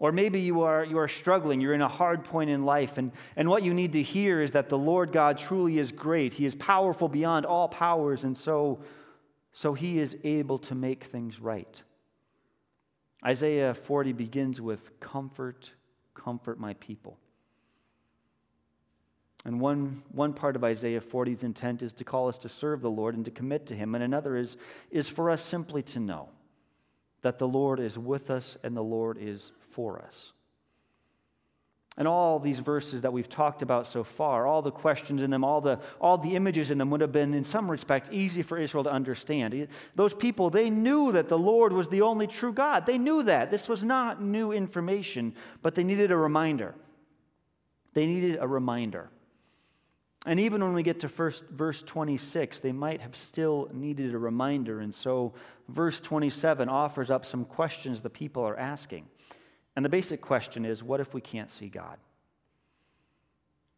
Or 0.00 0.12
maybe 0.12 0.40
you 0.40 0.62
are, 0.62 0.82
you 0.82 0.98
are 0.98 1.08
struggling, 1.08 1.60
you're 1.60 1.74
in 1.74 1.82
a 1.82 1.88
hard 1.88 2.24
point 2.24 2.48
in 2.48 2.64
life, 2.64 2.96
and, 2.96 3.12
and 3.36 3.50
what 3.50 3.62
you 3.62 3.74
need 3.74 3.92
to 3.92 4.02
hear 4.02 4.40
is 4.40 4.52
that 4.52 4.70
the 4.70 4.78
Lord 4.78 5.12
God 5.12 5.36
truly 5.36 5.78
is 5.78 5.92
great. 5.92 6.32
He 6.32 6.46
is 6.46 6.54
powerful 6.54 7.06
beyond 7.06 7.44
all 7.44 7.68
powers, 7.68 8.24
and 8.24 8.36
so, 8.36 8.80
so 9.52 9.74
He 9.74 9.98
is 9.98 10.16
able 10.24 10.58
to 10.60 10.74
make 10.74 11.04
things 11.04 11.38
right. 11.38 11.82
Isaiah 13.24 13.74
40 13.74 14.14
begins 14.14 14.58
with 14.58 14.98
Comfort, 15.00 15.70
comfort 16.14 16.58
my 16.58 16.72
people. 16.74 17.18
And 19.44 19.60
one, 19.60 20.02
one 20.12 20.32
part 20.32 20.56
of 20.56 20.64
Isaiah 20.64 21.02
40's 21.02 21.44
intent 21.44 21.82
is 21.82 21.92
to 21.94 22.04
call 22.04 22.28
us 22.28 22.38
to 22.38 22.48
serve 22.48 22.80
the 22.80 22.90
Lord 22.90 23.14
and 23.16 23.24
to 23.26 23.30
commit 23.30 23.66
to 23.66 23.74
Him, 23.74 23.94
and 23.94 24.02
another 24.02 24.38
is, 24.38 24.56
is 24.90 25.10
for 25.10 25.28
us 25.28 25.44
simply 25.44 25.82
to 25.82 26.00
know 26.00 26.30
that 27.20 27.38
the 27.38 27.48
Lord 27.48 27.80
is 27.80 27.98
with 27.98 28.30
us 28.30 28.56
and 28.62 28.74
the 28.74 28.82
Lord 28.82 29.18
is 29.20 29.52
for 29.72 30.00
us. 30.00 30.32
And 31.96 32.06
all 32.08 32.38
these 32.38 32.60
verses 32.60 33.02
that 33.02 33.12
we've 33.12 33.28
talked 33.28 33.62
about 33.62 33.86
so 33.86 34.04
far, 34.04 34.46
all 34.46 34.62
the 34.62 34.70
questions 34.70 35.22
in 35.22 35.30
them, 35.30 35.44
all 35.44 35.60
the, 35.60 35.80
all 36.00 36.16
the 36.16 36.34
images 36.34 36.70
in 36.70 36.78
them 36.78 36.88
would 36.90 37.00
have 37.00 37.12
been, 37.12 37.34
in 37.34 37.44
some 37.44 37.70
respect, 37.70 38.12
easy 38.12 38.42
for 38.42 38.56
Israel 38.56 38.84
to 38.84 38.90
understand. 38.90 39.68
Those 39.96 40.14
people, 40.14 40.48
they 40.50 40.70
knew 40.70 41.12
that 41.12 41.28
the 41.28 41.38
Lord 41.38 41.72
was 41.72 41.88
the 41.88 42.02
only 42.02 42.26
true 42.26 42.52
God. 42.52 42.86
They 42.86 42.96
knew 42.96 43.24
that. 43.24 43.50
This 43.50 43.68
was 43.68 43.84
not 43.84 44.22
new 44.22 44.52
information, 44.52 45.34
but 45.62 45.74
they 45.74 45.84
needed 45.84 46.10
a 46.10 46.16
reminder. 46.16 46.74
They 47.92 48.06
needed 48.06 48.38
a 48.40 48.48
reminder. 48.48 49.10
And 50.26 50.38
even 50.38 50.62
when 50.62 50.74
we 50.74 50.82
get 50.82 51.00
to 51.00 51.08
first, 51.08 51.44
verse 51.48 51.82
26, 51.82 52.60
they 52.60 52.72
might 52.72 53.00
have 53.00 53.16
still 53.16 53.68
needed 53.72 54.14
a 54.14 54.18
reminder. 54.18 54.80
And 54.80 54.94
so, 54.94 55.34
verse 55.68 56.00
27 56.00 56.68
offers 56.68 57.10
up 57.10 57.24
some 57.24 57.44
questions 57.44 58.00
the 58.00 58.10
people 58.10 58.42
are 58.42 58.58
asking. 58.58 59.06
And 59.76 59.84
the 59.84 59.88
basic 59.88 60.20
question 60.20 60.64
is 60.64 60.82
what 60.82 61.00
if 61.00 61.14
we 61.14 61.20
can't 61.20 61.50
see 61.50 61.68
God? 61.68 61.96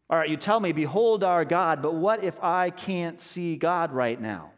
All 0.09 0.17
right, 0.17 0.29
you 0.29 0.37
tell 0.37 0.59
me, 0.59 0.73
behold 0.73 1.23
our 1.23 1.45
God, 1.45 1.81
but 1.81 1.95
what 1.95 2.23
if 2.23 2.41
I 2.43 2.69
can't 2.69 3.19
see 3.19 3.55
God 3.55 3.91
right 3.91 4.19
now? 4.19 4.51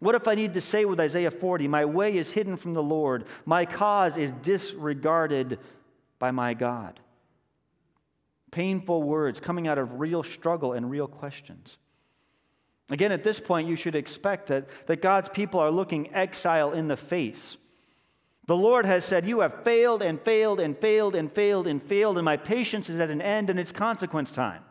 What 0.00 0.14
if 0.14 0.26
I 0.26 0.34
need 0.34 0.54
to 0.54 0.60
say 0.60 0.84
with 0.84 0.98
Isaiah 0.98 1.30
40, 1.30 1.68
my 1.68 1.84
way 1.84 2.16
is 2.16 2.30
hidden 2.30 2.56
from 2.56 2.74
the 2.74 2.82
Lord, 2.82 3.26
my 3.44 3.66
cause 3.66 4.16
is 4.16 4.32
disregarded 4.42 5.58
by 6.18 6.30
my 6.30 6.54
God? 6.54 6.98
Painful 8.50 9.02
words 9.02 9.40
coming 9.40 9.68
out 9.68 9.78
of 9.78 10.00
real 10.00 10.22
struggle 10.22 10.72
and 10.72 10.90
real 10.90 11.06
questions. 11.06 11.78
Again, 12.90 13.12
at 13.12 13.24
this 13.24 13.40
point, 13.40 13.68
you 13.68 13.76
should 13.76 13.94
expect 13.94 14.48
that, 14.48 14.68
that 14.86 15.00
God's 15.00 15.28
people 15.28 15.60
are 15.60 15.70
looking 15.70 16.12
exile 16.14 16.72
in 16.72 16.88
the 16.88 16.96
face. 16.96 17.56
The 18.46 18.56
Lord 18.56 18.86
has 18.86 19.04
said, 19.04 19.26
You 19.26 19.40
have 19.40 19.62
failed 19.62 20.02
and 20.02 20.20
failed 20.20 20.60
and 20.60 20.76
failed 20.76 21.14
and 21.14 21.30
failed 21.32 21.66
and 21.66 21.82
failed, 21.82 22.18
and 22.18 22.24
my 22.24 22.36
patience 22.36 22.90
is 22.90 22.98
at 22.98 23.10
an 23.10 23.22
end 23.22 23.50
and 23.50 23.58
it's 23.58 23.72
consequence 23.72 24.32
time. 24.32 24.64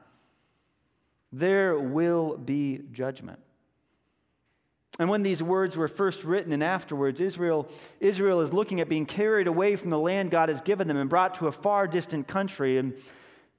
There 1.32 1.80
will 1.80 2.38
be 2.38 2.82
judgment. 2.92 3.40
And 5.00 5.10
when 5.10 5.24
these 5.24 5.42
words 5.42 5.78
were 5.78 5.88
first 5.88 6.26
written 6.26 6.52
and 6.52 6.62
afterwards, 6.62 7.22
Israel, 7.22 7.70
Israel 8.02 8.42
is 8.42 8.52
looking 8.52 8.82
at 8.82 8.90
being 8.90 9.06
carried 9.06 9.48
away 9.48 9.78
from 9.78 9.90
the 9.90 9.98
land 9.98 10.32
God 10.32 10.50
has 10.50 10.62
given 10.62 10.88
them 10.88 10.98
and 10.98 11.10
brought 11.10 11.36
to 11.36 11.48
a 11.48 11.52
far 11.52 11.88
distant 11.88 12.28
country. 12.28 12.78
And, 12.78 12.94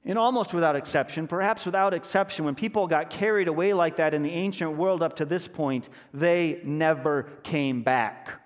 and 0.04 0.18
almost 0.18 0.52
without 0.52 0.76
exception, 0.76 1.26
perhaps 1.26 1.64
without 1.64 1.94
exception, 1.94 2.44
when 2.44 2.54
people 2.54 2.86
got 2.86 3.08
carried 3.08 3.48
away 3.48 3.72
like 3.72 3.96
that 3.96 4.12
in 4.12 4.22
the 4.22 4.30
ancient 4.30 4.76
world 4.76 5.02
up 5.02 5.16
to 5.16 5.24
this 5.24 5.48
point, 5.48 5.88
they 6.12 6.60
never 6.64 7.24
came 7.42 7.82
back. 7.82 8.41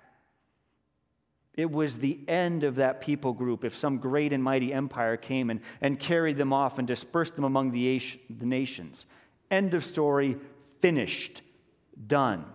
It 1.57 1.71
was 1.71 1.97
the 1.97 2.19
end 2.27 2.63
of 2.63 2.75
that 2.75 3.01
people 3.01 3.33
group 3.33 3.65
if 3.65 3.75
some 3.75 3.97
great 3.97 4.31
and 4.31 4.43
mighty 4.43 4.71
empire 4.71 5.17
came 5.17 5.49
and, 5.49 5.59
and 5.81 5.99
carried 5.99 6.37
them 6.37 6.53
off 6.53 6.77
and 6.77 6.87
dispersed 6.87 7.35
them 7.35 7.45
among 7.45 7.71
the, 7.71 7.99
the 8.29 8.45
nations. 8.45 9.07
End 9.49 9.73
of 9.73 9.83
story, 9.83 10.37
finished, 10.79 11.41
done. 12.05 12.45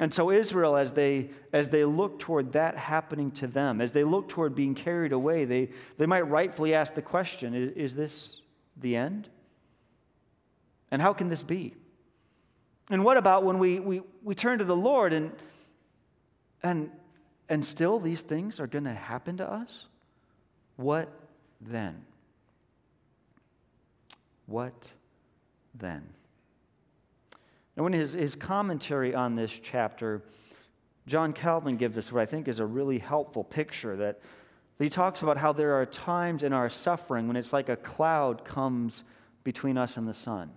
And 0.00 0.12
so 0.12 0.32
Israel, 0.32 0.76
as 0.76 0.92
they, 0.92 1.30
as 1.52 1.68
they 1.68 1.84
look 1.84 2.18
toward 2.18 2.52
that 2.54 2.76
happening 2.76 3.30
to 3.32 3.46
them, 3.46 3.80
as 3.80 3.92
they 3.92 4.02
look 4.02 4.28
toward 4.28 4.56
being 4.56 4.74
carried 4.74 5.12
away, 5.12 5.44
they, 5.44 5.70
they 5.98 6.06
might 6.06 6.22
rightfully 6.22 6.74
ask 6.74 6.94
the 6.94 7.02
question 7.02 7.54
is, 7.54 7.70
is 7.76 7.94
this 7.94 8.40
the 8.76 8.96
end? 8.96 9.28
And 10.90 11.00
how 11.00 11.12
can 11.12 11.28
this 11.28 11.44
be? 11.44 11.74
And 12.90 13.04
what 13.04 13.16
about 13.16 13.44
when 13.44 13.60
we, 13.60 13.78
we, 13.78 14.02
we 14.24 14.34
turn 14.34 14.58
to 14.58 14.64
the 14.64 14.74
Lord 14.74 15.12
and 15.12 15.30
and, 16.62 16.90
and 17.48 17.64
still, 17.64 17.98
these 17.98 18.20
things 18.20 18.60
are 18.60 18.66
going 18.66 18.84
to 18.84 18.94
happen 18.94 19.36
to 19.38 19.50
us? 19.50 19.86
What 20.76 21.08
then? 21.60 22.04
What 24.46 24.90
then? 25.74 26.02
And 27.76 27.84
when 27.84 27.92
his, 27.92 28.12
his 28.12 28.34
commentary 28.34 29.14
on 29.14 29.34
this 29.34 29.58
chapter, 29.58 30.22
John 31.06 31.32
Calvin 31.32 31.76
gives 31.76 31.96
us 31.96 32.12
what 32.12 32.20
I 32.20 32.26
think 32.26 32.48
is 32.48 32.58
a 32.58 32.66
really 32.66 32.98
helpful 32.98 33.44
picture 33.44 33.96
that 33.96 34.20
he 34.78 34.88
talks 34.88 35.22
about 35.22 35.36
how 35.36 35.52
there 35.52 35.74
are 35.74 35.86
times 35.86 36.42
in 36.42 36.52
our 36.52 36.68
suffering 36.68 37.28
when 37.28 37.36
it's 37.36 37.52
like 37.52 37.68
a 37.68 37.76
cloud 37.76 38.44
comes 38.44 39.04
between 39.44 39.78
us 39.78 39.96
and 39.96 40.08
the 40.08 40.14
sun. 40.14 40.50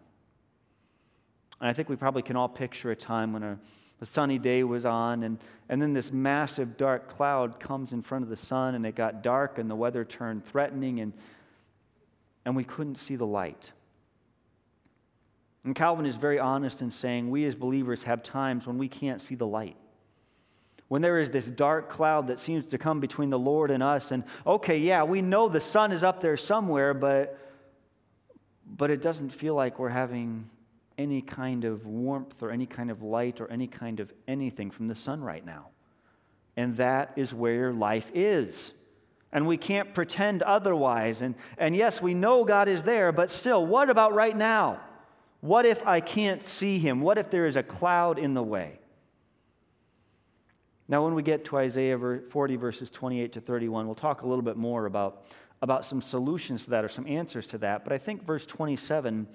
And 1.62 1.70
I 1.70 1.74
think 1.74 1.90
we 1.90 1.96
probably 1.96 2.22
can 2.22 2.36
all 2.36 2.50
picture 2.50 2.92
a 2.92 2.96
time 2.96 3.34
when 3.34 3.44
a 3.44 3.60
the 4.00 4.06
sunny 4.06 4.38
day 4.38 4.64
was 4.64 4.86
on, 4.86 5.24
and, 5.24 5.38
and 5.70 5.82
then 5.82 5.94
this 5.94 6.12
massive 6.12 6.78
dark 6.78 7.16
cloud 7.16 7.60
comes 7.60 7.94
in 7.94 8.02
front 8.02 8.24
of 8.24 8.30
the 8.30 8.36
sun, 8.36 8.76
and 8.76 8.86
it 8.86 8.96
got 8.96 9.24
dark, 9.24 9.58
and 9.58 9.70
the 9.70 9.76
weather 9.76 10.04
turned 10.04 10.46
threatening, 10.46 11.00
and, 11.00 11.14
and 12.44 12.56
we 12.56 12.64
couldn't 12.64 12.96
see 12.96 13.16
the 13.16 13.26
light. 13.26 13.72
And 15.64 15.76
Calvin 15.76 16.06
is 16.06 16.16
very 16.16 16.40
honest 16.40 16.82
in 16.82 16.92
saying 16.92 17.30
we 17.30 17.46
as 17.46 17.56
believers 17.56 18.04
have 18.04 18.22
times 18.22 18.68
when 18.68 18.78
we 18.78 18.88
can't 18.88 19.20
see 19.20 19.36
the 19.36 19.48
light. 19.48 19.76
When 20.88 21.02
there 21.02 21.18
is 21.18 21.32
this 21.32 21.48
dark 21.48 21.90
cloud 21.90 22.28
that 22.28 22.40
seems 22.40 22.68
to 22.68 22.78
come 22.78 23.00
between 23.00 23.32
the 23.32 23.40
Lord 23.40 23.72
and 23.72 23.82
us, 23.82 24.12
and 24.12 24.24
okay, 24.46 24.78
yeah, 24.78 25.04
we 25.04 25.22
know 25.22 25.50
the 25.50 25.60
sun 25.60 25.92
is 25.92 26.04
up 26.04 26.22
there 26.22 26.38
somewhere, 26.38 26.94
but, 26.94 27.40
but 28.78 28.92
it 28.92 29.02
doesn't 29.02 29.30
feel 29.30 29.56
like 29.56 29.80
we're 29.80 29.90
having 29.90 30.48
any 30.98 31.22
kind 31.22 31.66
of 31.66 31.86
warmth 31.86 32.42
or 32.42 32.52
any 32.52 32.66
kind 32.66 32.90
of 32.90 33.02
light 33.02 33.42
or 33.42 33.52
any 33.52 33.68
kind 33.68 34.00
of 34.00 34.14
anything 34.28 34.72
from 34.72 34.88
the 34.88 34.96
sun 34.96 35.22
right 35.22 35.46
now. 35.46 35.68
And 36.58 36.78
that 36.78 37.14
is 37.16 37.34
where 37.34 37.74
life 37.74 38.12
is. 38.14 38.74
And 39.32 39.46
we 39.46 39.58
can't 39.58 39.94
pretend 39.94 40.42
otherwise. 40.44 41.22
And, 41.22 41.36
and 41.58 41.76
yes, 41.76 42.02
we 42.02 42.14
know 42.14 42.46
God 42.46 42.70
is 42.70 42.84
there, 42.84 43.12
but 43.12 43.30
still, 43.30 43.66
what 43.66 43.90
about 43.90 44.14
right 44.14 44.36
now? 44.36 44.80
What 45.42 45.66
if 45.66 45.86
I 45.86 46.00
can't 46.00 46.42
see 46.42 46.80
him? 46.80 47.02
What 47.02 47.18
if 47.18 47.30
there 47.30 47.46
is 47.46 47.56
a 47.56 47.64
cloud 47.64 48.18
in 48.18 48.34
the 48.34 48.44
way? 48.44 48.80
Now, 50.88 51.04
when 51.04 51.16
we 51.16 51.24
get 51.24 51.46
to 51.46 51.58
Isaiah 51.58 51.98
40, 51.98 52.56
verses 52.56 52.92
28 52.92 53.34
to 53.34 53.42
31, 53.42 53.86
we'll 53.86 53.96
talk 53.96 54.22
a 54.22 54.28
little 54.28 54.44
bit 54.44 54.56
more 54.56 54.86
about, 54.86 55.26
about 55.62 55.86
some 55.86 56.00
solutions 56.00 56.64
to 56.66 56.70
that 56.72 56.86
or 56.86 56.90
some 56.90 57.08
answers 57.08 57.48
to 57.48 57.58
that. 57.58 57.84
But 57.84 57.92
I 57.92 57.98
think 57.98 58.24
verse 58.24 58.46
27 58.46 59.28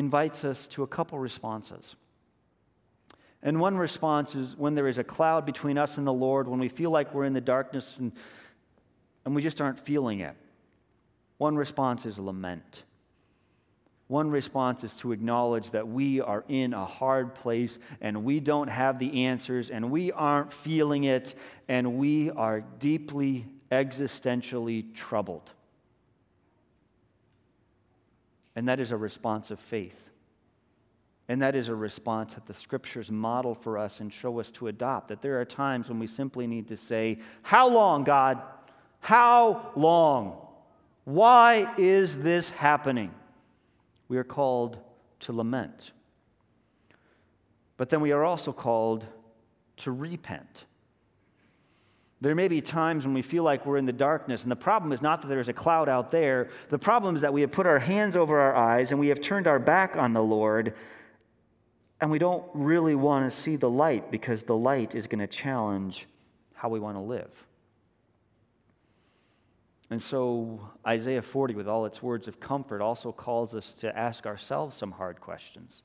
invites 0.00 0.44
us 0.44 0.66
to 0.68 0.82
a 0.82 0.86
couple 0.88 1.18
responses. 1.20 1.94
And 3.42 3.60
one 3.60 3.76
response 3.76 4.34
is 4.34 4.56
when 4.56 4.74
there 4.74 4.88
is 4.88 4.98
a 4.98 5.04
cloud 5.04 5.46
between 5.46 5.78
us 5.78 5.96
and 5.96 6.06
the 6.06 6.12
Lord, 6.12 6.48
when 6.48 6.58
we 6.58 6.68
feel 6.68 6.90
like 6.90 7.14
we're 7.14 7.24
in 7.24 7.32
the 7.32 7.40
darkness 7.40 7.94
and 7.98 8.12
and 9.24 9.34
we 9.34 9.42
just 9.42 9.60
aren't 9.60 9.78
feeling 9.78 10.20
it. 10.20 10.34
One 11.38 11.56
response 11.56 12.06
is 12.06 12.18
lament. 12.18 12.82
One 14.08 14.30
response 14.30 14.82
is 14.82 14.96
to 14.96 15.12
acknowledge 15.12 15.70
that 15.70 15.86
we 15.86 16.20
are 16.20 16.44
in 16.48 16.74
a 16.74 16.84
hard 16.84 17.34
place 17.34 17.78
and 18.00 18.24
we 18.24 18.40
don't 18.40 18.68
have 18.68 18.98
the 18.98 19.26
answers 19.26 19.70
and 19.70 19.90
we 19.90 20.10
aren't 20.10 20.52
feeling 20.52 21.04
it 21.04 21.34
and 21.68 21.96
we 21.96 22.30
are 22.30 22.60
deeply 22.80 23.46
existentially 23.70 24.92
troubled. 24.94 25.48
And 28.56 28.68
that 28.68 28.80
is 28.80 28.90
a 28.90 28.96
response 28.96 29.50
of 29.50 29.60
faith. 29.60 30.10
And 31.28 31.42
that 31.42 31.54
is 31.54 31.68
a 31.68 31.74
response 31.74 32.34
that 32.34 32.46
the 32.46 32.54
scriptures 32.54 33.10
model 33.10 33.54
for 33.54 33.78
us 33.78 34.00
and 34.00 34.12
show 34.12 34.40
us 34.40 34.50
to 34.52 34.66
adopt. 34.66 35.08
That 35.08 35.22
there 35.22 35.40
are 35.40 35.44
times 35.44 35.88
when 35.88 35.98
we 35.98 36.08
simply 36.08 36.46
need 36.46 36.68
to 36.68 36.76
say, 36.76 37.18
How 37.42 37.68
long, 37.68 38.02
God? 38.04 38.42
How 38.98 39.70
long? 39.76 40.44
Why 41.04 41.72
is 41.78 42.18
this 42.18 42.50
happening? 42.50 43.14
we 44.10 44.18
are 44.18 44.24
called 44.24 44.76
to 45.20 45.32
lament. 45.32 45.92
But 47.76 47.90
then 47.90 48.00
we 48.00 48.10
are 48.10 48.24
also 48.24 48.52
called 48.52 49.06
to 49.78 49.92
repent. 49.92 50.64
There 52.22 52.34
may 52.34 52.48
be 52.48 52.60
times 52.60 53.06
when 53.06 53.14
we 53.14 53.22
feel 53.22 53.44
like 53.44 53.64
we're 53.64 53.78
in 53.78 53.86
the 53.86 53.92
darkness, 53.92 54.42
and 54.42 54.52
the 54.52 54.56
problem 54.56 54.92
is 54.92 55.00
not 55.00 55.22
that 55.22 55.28
there's 55.28 55.48
a 55.48 55.54
cloud 55.54 55.88
out 55.88 56.10
there. 56.10 56.50
The 56.68 56.78
problem 56.78 57.16
is 57.16 57.22
that 57.22 57.32
we 57.32 57.40
have 57.40 57.50
put 57.50 57.66
our 57.66 57.78
hands 57.78 58.14
over 58.14 58.38
our 58.38 58.54
eyes 58.54 58.90
and 58.90 59.00
we 59.00 59.08
have 59.08 59.22
turned 59.22 59.46
our 59.46 59.58
back 59.58 59.96
on 59.96 60.12
the 60.12 60.22
Lord, 60.22 60.74
and 62.00 62.10
we 62.10 62.18
don't 62.18 62.44
really 62.52 62.94
want 62.94 63.30
to 63.30 63.34
see 63.34 63.56
the 63.56 63.70
light 63.70 64.10
because 64.10 64.42
the 64.42 64.56
light 64.56 64.94
is 64.94 65.06
going 65.06 65.20
to 65.20 65.26
challenge 65.26 66.06
how 66.52 66.68
we 66.68 66.78
want 66.78 66.96
to 66.96 67.00
live. 67.00 67.30
And 69.88 70.00
so 70.00 70.60
Isaiah 70.86 71.22
40, 71.22 71.54
with 71.54 71.66
all 71.66 71.84
its 71.86 72.02
words 72.02 72.28
of 72.28 72.38
comfort, 72.38 72.80
also 72.80 73.12
calls 73.12 73.54
us 73.54 73.72
to 73.74 73.96
ask 73.98 74.26
ourselves 74.26 74.76
some 74.76 74.92
hard 74.92 75.20
questions. 75.20 75.82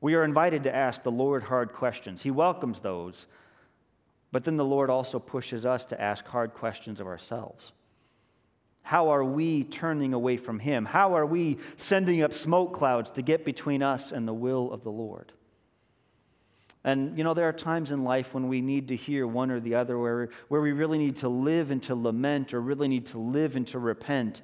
We 0.00 0.14
are 0.14 0.24
invited 0.24 0.62
to 0.64 0.74
ask 0.74 1.02
the 1.02 1.10
Lord 1.10 1.42
hard 1.42 1.72
questions. 1.72 2.22
He 2.22 2.30
welcomes 2.30 2.78
those, 2.78 3.26
but 4.32 4.44
then 4.44 4.56
the 4.56 4.64
Lord 4.64 4.90
also 4.90 5.18
pushes 5.18 5.64
us 5.64 5.84
to 5.86 6.00
ask 6.00 6.26
hard 6.26 6.54
questions 6.54 6.98
of 6.98 7.06
ourselves. 7.06 7.72
How 8.82 9.10
are 9.10 9.24
we 9.24 9.62
turning 9.62 10.12
away 10.14 10.36
from 10.38 10.58
Him? 10.58 10.84
How 10.84 11.14
are 11.14 11.26
we 11.26 11.58
sending 11.76 12.22
up 12.22 12.32
smoke 12.32 12.74
clouds 12.74 13.12
to 13.12 13.22
get 13.22 13.44
between 13.44 13.82
us 13.82 14.10
and 14.10 14.26
the 14.26 14.32
will 14.32 14.72
of 14.72 14.82
the 14.82 14.90
Lord? 14.90 15.32
And, 16.84 17.16
you 17.16 17.22
know, 17.22 17.32
there 17.32 17.48
are 17.48 17.52
times 17.52 17.92
in 17.92 18.02
life 18.02 18.34
when 18.34 18.48
we 18.48 18.60
need 18.60 18.88
to 18.88 18.96
hear 18.96 19.24
one 19.24 19.52
or 19.52 19.60
the 19.60 19.76
other, 19.76 19.96
where, 19.98 20.30
where 20.48 20.60
we 20.60 20.72
really 20.72 20.98
need 20.98 21.16
to 21.16 21.28
live 21.28 21.70
and 21.70 21.80
to 21.84 21.94
lament 21.94 22.54
or 22.54 22.60
really 22.60 22.88
need 22.88 23.06
to 23.06 23.18
live 23.18 23.54
and 23.54 23.66
to 23.68 23.78
repent. 23.78 24.42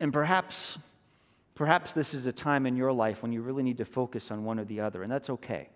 And 0.00 0.12
perhaps, 0.12 0.76
perhaps 1.54 1.94
this 1.94 2.12
is 2.12 2.26
a 2.26 2.32
time 2.32 2.66
in 2.66 2.76
your 2.76 2.92
life 2.92 3.22
when 3.22 3.32
you 3.32 3.40
really 3.40 3.62
need 3.62 3.78
to 3.78 3.86
focus 3.86 4.30
on 4.30 4.44
one 4.44 4.58
or 4.58 4.64
the 4.64 4.80
other, 4.80 5.02
and 5.02 5.10
that's 5.10 5.30
okay. 5.30 5.70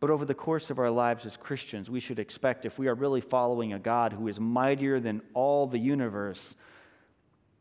But 0.00 0.08
over 0.08 0.24
the 0.24 0.34
course 0.34 0.70
of 0.70 0.78
our 0.78 0.90
lives 0.90 1.26
as 1.26 1.36
Christians, 1.36 1.90
we 1.90 2.00
should 2.00 2.18
expect 2.18 2.64
if 2.64 2.78
we 2.78 2.88
are 2.88 2.94
really 2.94 3.20
following 3.20 3.74
a 3.74 3.78
God 3.78 4.14
who 4.14 4.28
is 4.28 4.40
mightier 4.40 4.98
than 4.98 5.20
all 5.34 5.66
the 5.66 5.78
universe, 5.78 6.54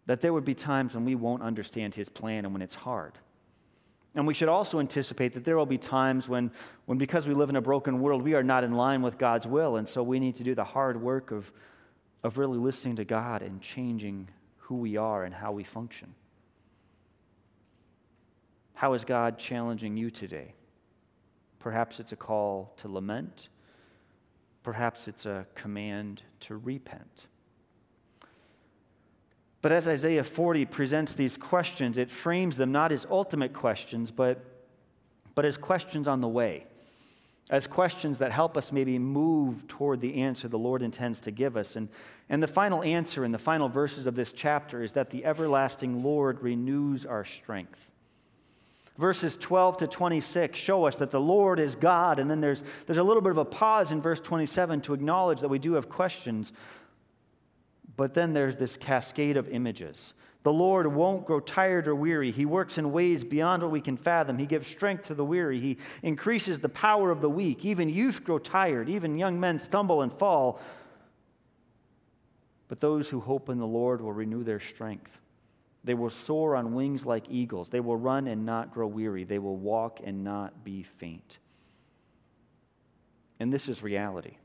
that 0.06 0.22
there 0.22 0.32
would 0.32 0.46
be 0.46 0.56
times 0.56 0.96
when 0.96 1.04
we 1.04 1.16
won't 1.16 1.44
understand 1.44 1.94
his 1.94 2.08
plan 2.08 2.46
and 2.46 2.54
when 2.54 2.62
it's 2.62 2.76
hard. 2.76 3.18
And 4.16 4.26
we 4.26 4.34
should 4.34 4.48
also 4.48 4.80
anticipate 4.80 5.34
that 5.34 5.44
there 5.44 5.58
will 5.58 5.66
be 5.66 5.78
times 5.78 6.28
when, 6.28 6.50
when, 6.86 6.98
because 6.98 7.28
we 7.28 7.34
live 7.34 7.50
in 7.50 7.58
a 7.58 7.62
broken 7.62 8.00
world, 8.00 8.24
we 8.24 8.34
are 8.34 8.42
not 8.42 8.64
in 8.64 8.72
line 8.72 9.02
with 9.02 9.18
God's 9.18 9.46
will. 9.46 9.76
And 9.76 9.88
so 9.88 10.02
we 10.02 10.20
need 10.20 10.36
to 10.36 10.44
do 10.44 10.56
the 10.56 10.64
hard 10.64 11.00
work 11.00 11.32
of, 11.32 11.52
of 12.24 12.38
really 12.38 12.58
listening 12.58 12.96
to 12.96 13.06
God 13.06 13.42
and 13.42 13.62
changing 13.62 14.30
who 14.58 14.78
we 14.78 14.98
are 14.98 15.26
and 15.26 15.36
how 15.36 15.52
we 15.52 15.64
function. 15.64 16.16
How 18.74 18.94
is 18.94 19.04
God 19.04 19.38
challenging 19.38 19.98
you 19.98 20.10
today? 20.10 20.54
Perhaps 21.60 22.00
it's 22.00 22.12
a 22.12 22.16
call 22.16 22.74
to 22.78 22.88
lament. 22.88 23.50
Perhaps 24.64 25.08
it's 25.08 25.26
a 25.26 25.46
command 25.56 26.22
to 26.42 26.58
repent. 26.58 27.28
But 29.62 29.72
as 29.74 29.88
Isaiah 29.88 30.24
40 30.24 30.66
presents 30.66 31.14
these 31.14 31.38
questions, 31.38 31.98
it 31.98 32.10
frames 32.10 32.56
them 32.56 32.72
not 32.72 32.92
as 32.92 33.06
ultimate 33.10 33.54
questions, 33.54 34.10
but, 34.10 34.44
but 35.36 35.44
as 35.44 35.58
questions 35.58 36.08
on 36.08 36.22
the 36.22 36.30
way, 36.30 36.66
as 37.50 37.68
questions 37.68 38.20
that 38.20 38.32
help 38.32 38.56
us 38.56 38.72
maybe 38.72 38.98
move 38.98 39.68
toward 39.68 40.00
the 40.00 40.22
answer 40.22 40.48
the 40.48 40.58
Lord 40.58 40.82
intends 40.82 41.20
to 41.22 41.32
give 41.32 41.58
us. 41.58 41.76
And, 41.76 41.90
and 42.30 42.42
the 42.42 42.48
final 42.48 42.82
answer 42.84 43.26
in 43.26 43.34
the 43.34 43.40
final 43.40 43.68
verses 43.68 44.08
of 44.08 44.16
this 44.16 44.32
chapter 44.32 44.82
is 44.82 44.94
that 44.94 45.10
the 45.10 45.26
everlasting 45.26 46.04
Lord 46.04 46.42
renews 46.42 47.06
our 47.06 47.26
strength. 47.26 47.90
Verses 49.00 49.38
12 49.38 49.78
to 49.78 49.88
26 49.88 50.60
show 50.60 50.84
us 50.84 50.98
that 50.98 51.10
the 51.10 51.22
Lord 51.22 51.62
is 51.62 51.74
God, 51.74 52.20
and 52.20 52.30
then 52.30 52.42
there's, 52.42 52.66
there's 52.86 52.98
a 52.98 53.04
little 53.04 53.22
bit 53.22 53.32
of 53.32 53.38
a 53.38 53.46
pause 53.46 53.94
in 53.94 54.02
verse 54.02 54.20
27 54.20 54.82
to 54.82 54.94
acknowledge 54.94 55.40
that 55.40 55.48
we 55.48 55.58
do 55.58 55.72
have 55.74 55.88
questions. 55.88 56.52
But 57.96 58.14
then 58.14 58.34
there's 58.34 58.58
this 58.58 58.76
cascade 58.76 59.38
of 59.38 59.48
images. 59.48 60.14
The 60.44 60.52
Lord 60.52 60.86
won't 60.86 61.26
grow 61.26 61.40
tired 61.40 61.88
or 61.88 61.96
weary. 61.96 62.30
He 62.30 62.46
works 62.46 62.78
in 62.78 62.92
ways 62.92 63.24
beyond 63.24 63.64
what 63.64 63.72
we 63.72 63.80
can 63.80 63.96
fathom. 63.96 64.38
He 64.38 64.46
gives 64.46 64.68
strength 64.68 65.06
to 65.06 65.14
the 65.14 65.24
weary. 65.24 65.62
He 65.62 65.78
increases 66.04 66.60
the 66.60 66.68
power 66.68 67.10
of 67.10 67.22
the 67.22 67.30
weak. 67.30 67.64
Even 67.64 67.88
youth 67.88 68.26
grow 68.26 68.38
tired. 68.38 68.90
Even 68.90 69.18
young 69.18 69.40
men 69.40 69.60
stumble 69.60 70.02
and 70.02 70.12
fall. 70.12 70.60
But 72.68 72.82
those 72.82 73.08
who 73.08 73.22
hope 73.22 73.48
in 73.48 73.60
the 73.60 73.68
Lord 73.68 74.02
will 74.02 74.12
renew 74.12 74.44
their 74.44 74.60
strength. 74.60 75.19
They 75.84 75.94
will 75.94 76.10
soar 76.10 76.56
on 76.56 76.74
wings 76.74 77.06
like 77.06 77.26
eagles. 77.30 77.70
They 77.70 77.80
will 77.80 77.96
run 77.96 78.28
and 78.28 78.46
not 78.46 78.74
grow 78.74 78.88
weary. 78.88 79.24
They 79.24 79.40
will 79.40 79.56
walk 79.56 80.02
and 80.04 80.24
not 80.24 80.64
be 80.64 80.84
faint. 80.84 81.38
And 83.40 83.54
this 83.54 83.70
is 83.70 83.82
reality. 83.82 84.36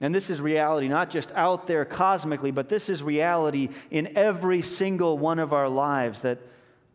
And 0.00 0.14
this 0.14 0.30
is 0.30 0.40
reality, 0.40 0.88
not 0.88 1.10
just 1.10 1.32
out 1.32 1.66
there 1.66 1.84
cosmically, 1.84 2.50
but 2.50 2.68
this 2.68 2.88
is 2.88 3.02
reality 3.02 3.68
in 3.90 4.16
every 4.16 4.60
single 4.60 5.18
one 5.18 5.38
of 5.38 5.52
our 5.52 5.68
lives 5.68 6.20
that, 6.22 6.40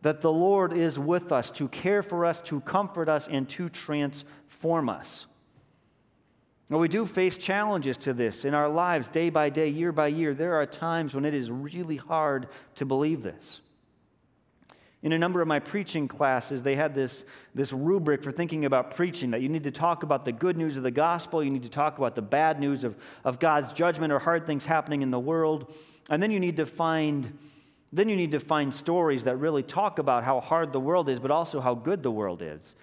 that 0.02 0.20
the 0.20 0.32
Lord 0.32 0.72
is 0.72 0.98
with 0.98 1.32
us 1.32 1.50
to 1.52 1.68
care 1.68 2.02
for 2.02 2.24
us, 2.24 2.40
to 2.42 2.60
comfort 2.60 3.08
us, 3.08 3.26
and 3.28 3.48
to 3.50 3.68
transform 3.68 4.88
us. 4.88 5.26
Now, 6.70 6.78
we 6.78 6.86
do 6.86 7.04
face 7.04 7.36
challenges 7.36 7.96
to 7.98 8.12
this 8.12 8.44
in 8.44 8.54
our 8.54 8.68
lives 8.68 9.08
day 9.08 9.28
by 9.28 9.50
day, 9.50 9.68
year 9.68 9.90
by 9.90 10.06
year. 10.06 10.34
There 10.34 10.54
are 10.54 10.66
times 10.66 11.14
when 11.14 11.24
it 11.24 11.34
is 11.34 11.50
really 11.50 11.96
hard 11.96 12.46
to 12.76 12.86
believe 12.86 13.24
this. 13.24 13.60
In 15.02 15.12
a 15.12 15.18
number 15.18 15.40
of 15.40 15.48
my 15.48 15.58
preaching 15.58 16.06
classes, 16.06 16.62
they 16.62 16.76
had 16.76 16.94
this, 16.94 17.24
this 17.54 17.72
rubric 17.72 18.22
for 18.22 18.30
thinking 18.30 18.66
about 18.66 18.94
preaching 18.94 19.32
that 19.32 19.40
you 19.40 19.48
need 19.48 19.64
to 19.64 19.72
talk 19.72 20.04
about 20.04 20.24
the 20.24 20.30
good 20.30 20.56
news 20.56 20.76
of 20.76 20.84
the 20.84 20.90
gospel, 20.92 21.42
you 21.42 21.50
need 21.50 21.64
to 21.64 21.70
talk 21.70 21.98
about 21.98 22.14
the 22.14 22.22
bad 22.22 22.60
news 22.60 22.84
of, 22.84 22.96
of 23.24 23.40
God's 23.40 23.72
judgment 23.72 24.12
or 24.12 24.20
hard 24.20 24.46
things 24.46 24.64
happening 24.64 25.02
in 25.02 25.10
the 25.10 25.18
world, 25.18 25.74
and 26.08 26.22
then 26.22 26.30
you 26.30 26.38
need 26.38 26.56
to 26.56 26.66
find 26.66 27.36
then 27.92 28.08
you 28.08 28.14
need 28.14 28.30
to 28.30 28.38
find 28.38 28.72
stories 28.72 29.24
that 29.24 29.36
really 29.38 29.64
talk 29.64 29.98
about 29.98 30.22
how 30.22 30.38
hard 30.38 30.72
the 30.72 30.78
world 30.78 31.08
is, 31.08 31.18
but 31.18 31.32
also 31.32 31.60
how 31.60 31.74
good 31.74 32.04
the 32.04 32.10
world 32.10 32.40
is. 32.40 32.76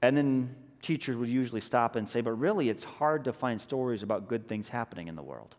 And 0.00 0.16
then 0.16 0.54
teachers 0.82 1.16
would 1.16 1.28
usually 1.28 1.60
stop 1.60 1.96
and 1.96 2.08
say, 2.08 2.20
but 2.20 2.32
really, 2.32 2.68
it's 2.68 2.84
hard 2.84 3.24
to 3.24 3.32
find 3.32 3.60
stories 3.60 4.02
about 4.02 4.28
good 4.28 4.48
things 4.48 4.68
happening 4.68 5.08
in 5.08 5.16
the 5.16 5.22
world. 5.22 5.54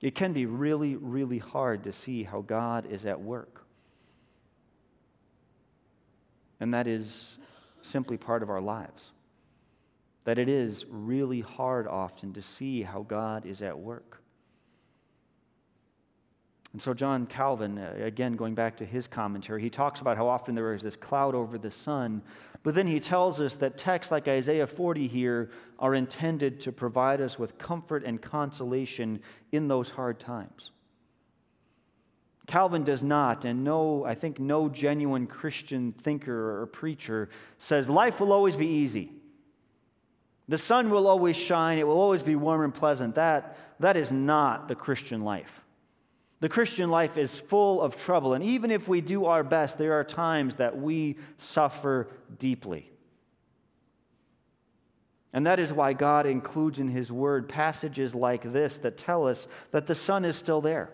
It 0.00 0.14
can 0.14 0.32
be 0.32 0.46
really, 0.46 0.96
really 0.96 1.38
hard 1.38 1.84
to 1.84 1.92
see 1.92 2.22
how 2.22 2.40
God 2.40 2.86
is 2.86 3.04
at 3.04 3.20
work. 3.20 3.64
And 6.58 6.74
that 6.74 6.86
is 6.86 7.38
simply 7.82 8.16
part 8.16 8.42
of 8.42 8.50
our 8.50 8.60
lives. 8.60 9.12
That 10.24 10.38
it 10.38 10.48
is 10.48 10.84
really 10.88 11.40
hard 11.40 11.86
often 11.86 12.32
to 12.34 12.42
see 12.42 12.82
how 12.82 13.02
God 13.02 13.46
is 13.46 13.62
at 13.62 13.78
work. 13.78 14.19
And 16.72 16.80
so, 16.80 16.94
John 16.94 17.26
Calvin, 17.26 17.78
uh, 17.78 17.94
again, 17.98 18.34
going 18.34 18.54
back 18.54 18.76
to 18.76 18.84
his 18.84 19.08
commentary, 19.08 19.60
he 19.60 19.70
talks 19.70 20.00
about 20.00 20.16
how 20.16 20.28
often 20.28 20.54
there 20.54 20.72
is 20.72 20.82
this 20.82 20.94
cloud 20.94 21.34
over 21.34 21.58
the 21.58 21.70
sun. 21.70 22.22
But 22.62 22.74
then 22.74 22.86
he 22.86 23.00
tells 23.00 23.40
us 23.40 23.54
that 23.54 23.76
texts 23.76 24.12
like 24.12 24.28
Isaiah 24.28 24.66
40 24.66 25.08
here 25.08 25.50
are 25.80 25.94
intended 25.94 26.60
to 26.60 26.72
provide 26.72 27.20
us 27.20 27.38
with 27.38 27.58
comfort 27.58 28.04
and 28.04 28.22
consolation 28.22 29.20
in 29.50 29.66
those 29.66 29.90
hard 29.90 30.20
times. 30.20 30.70
Calvin 32.46 32.84
does 32.84 33.02
not, 33.02 33.44
and 33.44 33.64
no, 33.64 34.04
I 34.04 34.14
think 34.14 34.38
no 34.38 34.68
genuine 34.68 35.26
Christian 35.26 35.92
thinker 35.92 36.60
or 36.60 36.66
preacher 36.66 37.30
says 37.58 37.88
life 37.88 38.20
will 38.20 38.32
always 38.32 38.56
be 38.56 38.66
easy. 38.66 39.12
The 40.48 40.58
sun 40.58 40.90
will 40.90 41.06
always 41.06 41.36
shine, 41.36 41.78
it 41.78 41.86
will 41.86 42.00
always 42.00 42.24
be 42.24 42.34
warm 42.34 42.62
and 42.62 42.74
pleasant. 42.74 43.14
That, 43.14 43.56
that 43.78 43.96
is 43.96 44.10
not 44.10 44.66
the 44.66 44.74
Christian 44.74 45.22
life. 45.22 45.60
The 46.40 46.48
Christian 46.48 46.88
life 46.88 47.18
is 47.18 47.38
full 47.38 47.82
of 47.82 47.96
trouble, 47.96 48.32
and 48.32 48.42
even 48.42 48.70
if 48.70 48.88
we 48.88 49.02
do 49.02 49.26
our 49.26 49.44
best, 49.44 49.76
there 49.76 49.92
are 50.00 50.04
times 50.04 50.54
that 50.56 50.78
we 50.78 51.18
suffer 51.36 52.08
deeply. 52.38 52.90
And 55.32 55.46
that 55.46 55.60
is 55.60 55.72
why 55.72 55.92
God 55.92 56.26
includes 56.26 56.78
in 56.78 56.88
His 56.88 57.12
Word 57.12 57.48
passages 57.48 58.14
like 58.14 58.52
this 58.52 58.78
that 58.78 58.96
tell 58.96 59.28
us 59.28 59.46
that 59.70 59.86
the 59.86 59.94
sun 59.94 60.24
is 60.24 60.36
still 60.36 60.60
there. 60.62 60.90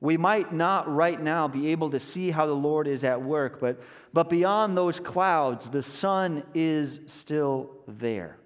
We 0.00 0.16
might 0.16 0.52
not 0.52 0.92
right 0.92 1.18
now 1.18 1.48
be 1.48 1.68
able 1.68 1.90
to 1.90 2.00
see 2.00 2.30
how 2.30 2.46
the 2.46 2.52
Lord 2.52 2.86
is 2.86 3.04
at 3.04 3.22
work, 3.22 3.58
but, 3.58 3.80
but 4.12 4.28
beyond 4.28 4.76
those 4.76 5.00
clouds, 5.00 5.70
the 5.70 5.82
sun 5.82 6.42
is 6.52 7.00
still 7.06 7.70
there. 7.86 8.36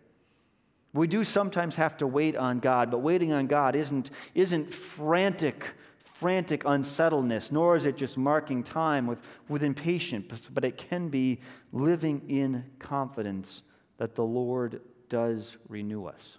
We 0.95 1.07
do 1.07 1.23
sometimes 1.23 1.77
have 1.77 1.97
to 1.99 2.07
wait 2.07 2.37
on 2.37 2.61
God, 2.61 2.91
but 2.91 2.99
waiting 2.99 3.33
on 3.33 3.47
God 3.47 3.77
isn't, 3.77 4.11
isn't 4.35 4.73
frantic, 4.73 5.65
frantic 6.05 6.65
unsettledness, 6.65 7.53
nor 7.53 7.77
is 7.77 7.85
it 7.85 7.97
just 7.97 8.17
marking 8.17 8.63
time 8.63 9.07
with, 9.07 9.19
with 9.49 9.63
impatience, 9.63 10.49
but 10.53 10.65
it 10.65 10.79
can 10.79 11.09
be 11.09 11.41
living 11.73 12.23
in 12.29 12.65
confidence 12.79 13.63
that 13.99 14.15
the 14.15 14.25
Lord 14.25 14.81
does 15.09 15.57
renew 15.69 16.07
us. 16.07 16.39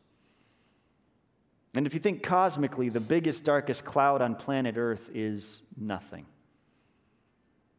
And 1.76 1.86
if 1.86 1.94
you 1.94 2.00
think 2.00 2.24
cosmically, 2.24 2.90
the 2.90 3.00
biggest, 3.00 3.44
darkest 3.44 3.86
cloud 3.86 4.22
on 4.22 4.36
planet 4.36 4.76
Earth 4.78 5.12
is 5.14 5.62
nothing. 5.78 6.26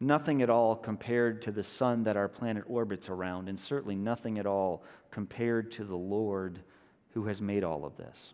Nothing 0.00 0.40
at 0.40 0.48
all 0.48 0.76
compared 0.76 1.42
to 1.42 1.52
the 1.52 1.62
sun 1.62 2.04
that 2.04 2.16
our 2.16 2.28
planet 2.28 2.64
orbits 2.66 3.10
around, 3.10 3.50
and 3.50 3.60
certainly 3.60 3.96
nothing 3.96 4.38
at 4.38 4.46
all 4.46 4.82
compared 5.10 5.72
to 5.72 5.84
the 5.84 5.96
Lord 5.96 6.60
who 7.12 7.26
has 7.26 7.42
made 7.42 7.64
all 7.64 7.84
of 7.84 7.96
this. 7.98 8.32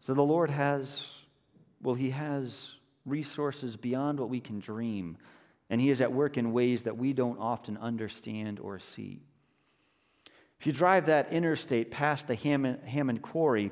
So 0.00 0.14
the 0.14 0.22
Lord 0.22 0.50
has, 0.50 1.12
well, 1.80 1.94
He 1.94 2.10
has 2.10 2.72
resources 3.06 3.76
beyond 3.76 4.18
what 4.18 4.30
we 4.30 4.40
can 4.40 4.58
dream, 4.58 5.16
and 5.70 5.80
He 5.80 5.90
is 5.90 6.00
at 6.00 6.12
work 6.12 6.36
in 6.36 6.52
ways 6.52 6.82
that 6.82 6.96
we 6.96 7.12
don't 7.12 7.38
often 7.38 7.76
understand 7.76 8.58
or 8.58 8.80
see. 8.80 9.20
If 10.58 10.66
you 10.66 10.72
drive 10.72 11.06
that 11.06 11.32
interstate 11.32 11.92
past 11.92 12.26
the 12.26 12.34
Hammond, 12.34 12.80
Hammond 12.84 13.22
Quarry, 13.22 13.70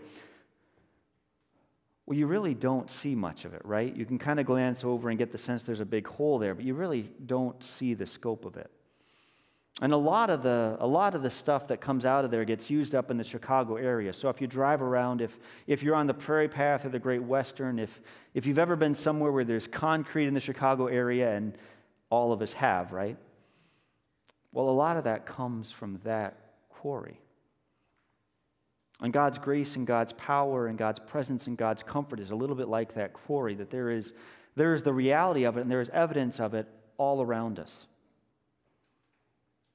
well, 2.07 2.17
you 2.17 2.27
really 2.27 2.55
don't 2.55 2.89
see 2.89 3.17
much 3.17 3.45
of 3.45 3.53
it, 3.53 3.63
right? 3.65 3.95
You 3.95 4.07
can 4.07 4.19
kind 4.19 4.39
of 4.39 4.47
glance 4.47 4.85
over 4.85 5.09
and 5.09 5.19
get 5.19 5.33
the 5.33 5.39
sense 5.39 5.65
there's 5.65 5.81
a 5.81 5.85
big 5.85 6.07
hole 6.07 6.39
there, 6.39 6.55
but 6.55 6.65
you 6.65 6.75
really 6.75 7.11
don't 7.27 7.63
see 7.63 7.95
the 7.95 8.07
scope 8.07 8.45
of 8.45 8.57
it. 8.57 8.71
And 9.83 9.93
a 9.93 9.97
lot 9.97 10.31
of 10.31 10.43
the, 10.43 10.77
a 10.81 10.87
lot 10.87 11.15
of 11.15 11.23
the 11.23 11.29
stuff 11.29 11.67
that 11.69 11.83
comes 11.83 12.07
out 12.07 12.25
of 12.25 12.31
there 12.31 12.45
gets 12.45 12.71
used 12.71 12.95
up 12.95 13.11
in 13.11 13.19
the 13.19 13.25
Chicago 13.25 13.77
area. 13.77 14.13
So 14.13 14.31
if 14.31 14.41
you 14.41 14.47
drive 14.47 14.81
around, 14.81 15.21
if, 15.21 15.39
if 15.67 15.83
you're 15.83 15.97
on 15.97 16.07
the 16.07 16.15
Prairie 16.15 16.49
Path 16.49 16.87
or 16.87 16.89
the 16.89 16.99
Great 16.99 17.23
Western, 17.23 17.79
if, 17.79 18.01
if 18.33 18.47
you've 18.47 18.59
ever 18.59 18.77
been 18.77 18.95
somewhere 18.95 19.33
where 19.33 19.45
there's 19.45 19.67
concrete 19.67 20.29
in 20.29 20.35
the 20.35 20.41
Chicago 20.41 20.87
area, 20.87 21.35
and 21.35 21.59
all 22.09 22.33
of 22.33 22.41
us 22.41 22.55
have, 22.55 22.93
right? 22.93 23.19
Well, 24.53 24.69
a 24.69 24.71
lot 24.71 24.97
of 24.97 25.05
that 25.05 25.27
comes 25.27 25.71
from 25.73 26.01
that 26.05 26.39
quarry. 26.71 27.21
And 29.01 29.13
God's 29.13 29.39
grace 29.39 29.77
and 29.77 29.87
God's 29.87 30.13
power 30.15 30.67
and 30.67 30.79
God's 30.79 30.99
presence 30.99 31.47
and 31.47 31.57
God's 31.57 31.83
comfort 31.83 32.19
is 32.19 32.31
a 32.31 32.37
little 32.37 32.57
bit 32.57 32.69
like 32.69 32.95
that 32.95 33.13
quarry, 33.13 33.55
that 33.57 33.71
there 33.71 33.91
is, 33.91 34.13
there 34.55 34.75
is 34.75 34.83
the 34.83 34.93
reality 34.93 35.45
of 35.45 35.59
it 35.59 35.61
and 35.61 35.71
there 35.71 35.83
is 35.83 35.91
evidence 35.91 36.41
of 36.41 36.55
it 36.55 36.67
all 36.97 37.21
around 37.21 37.59
us. 37.59 37.87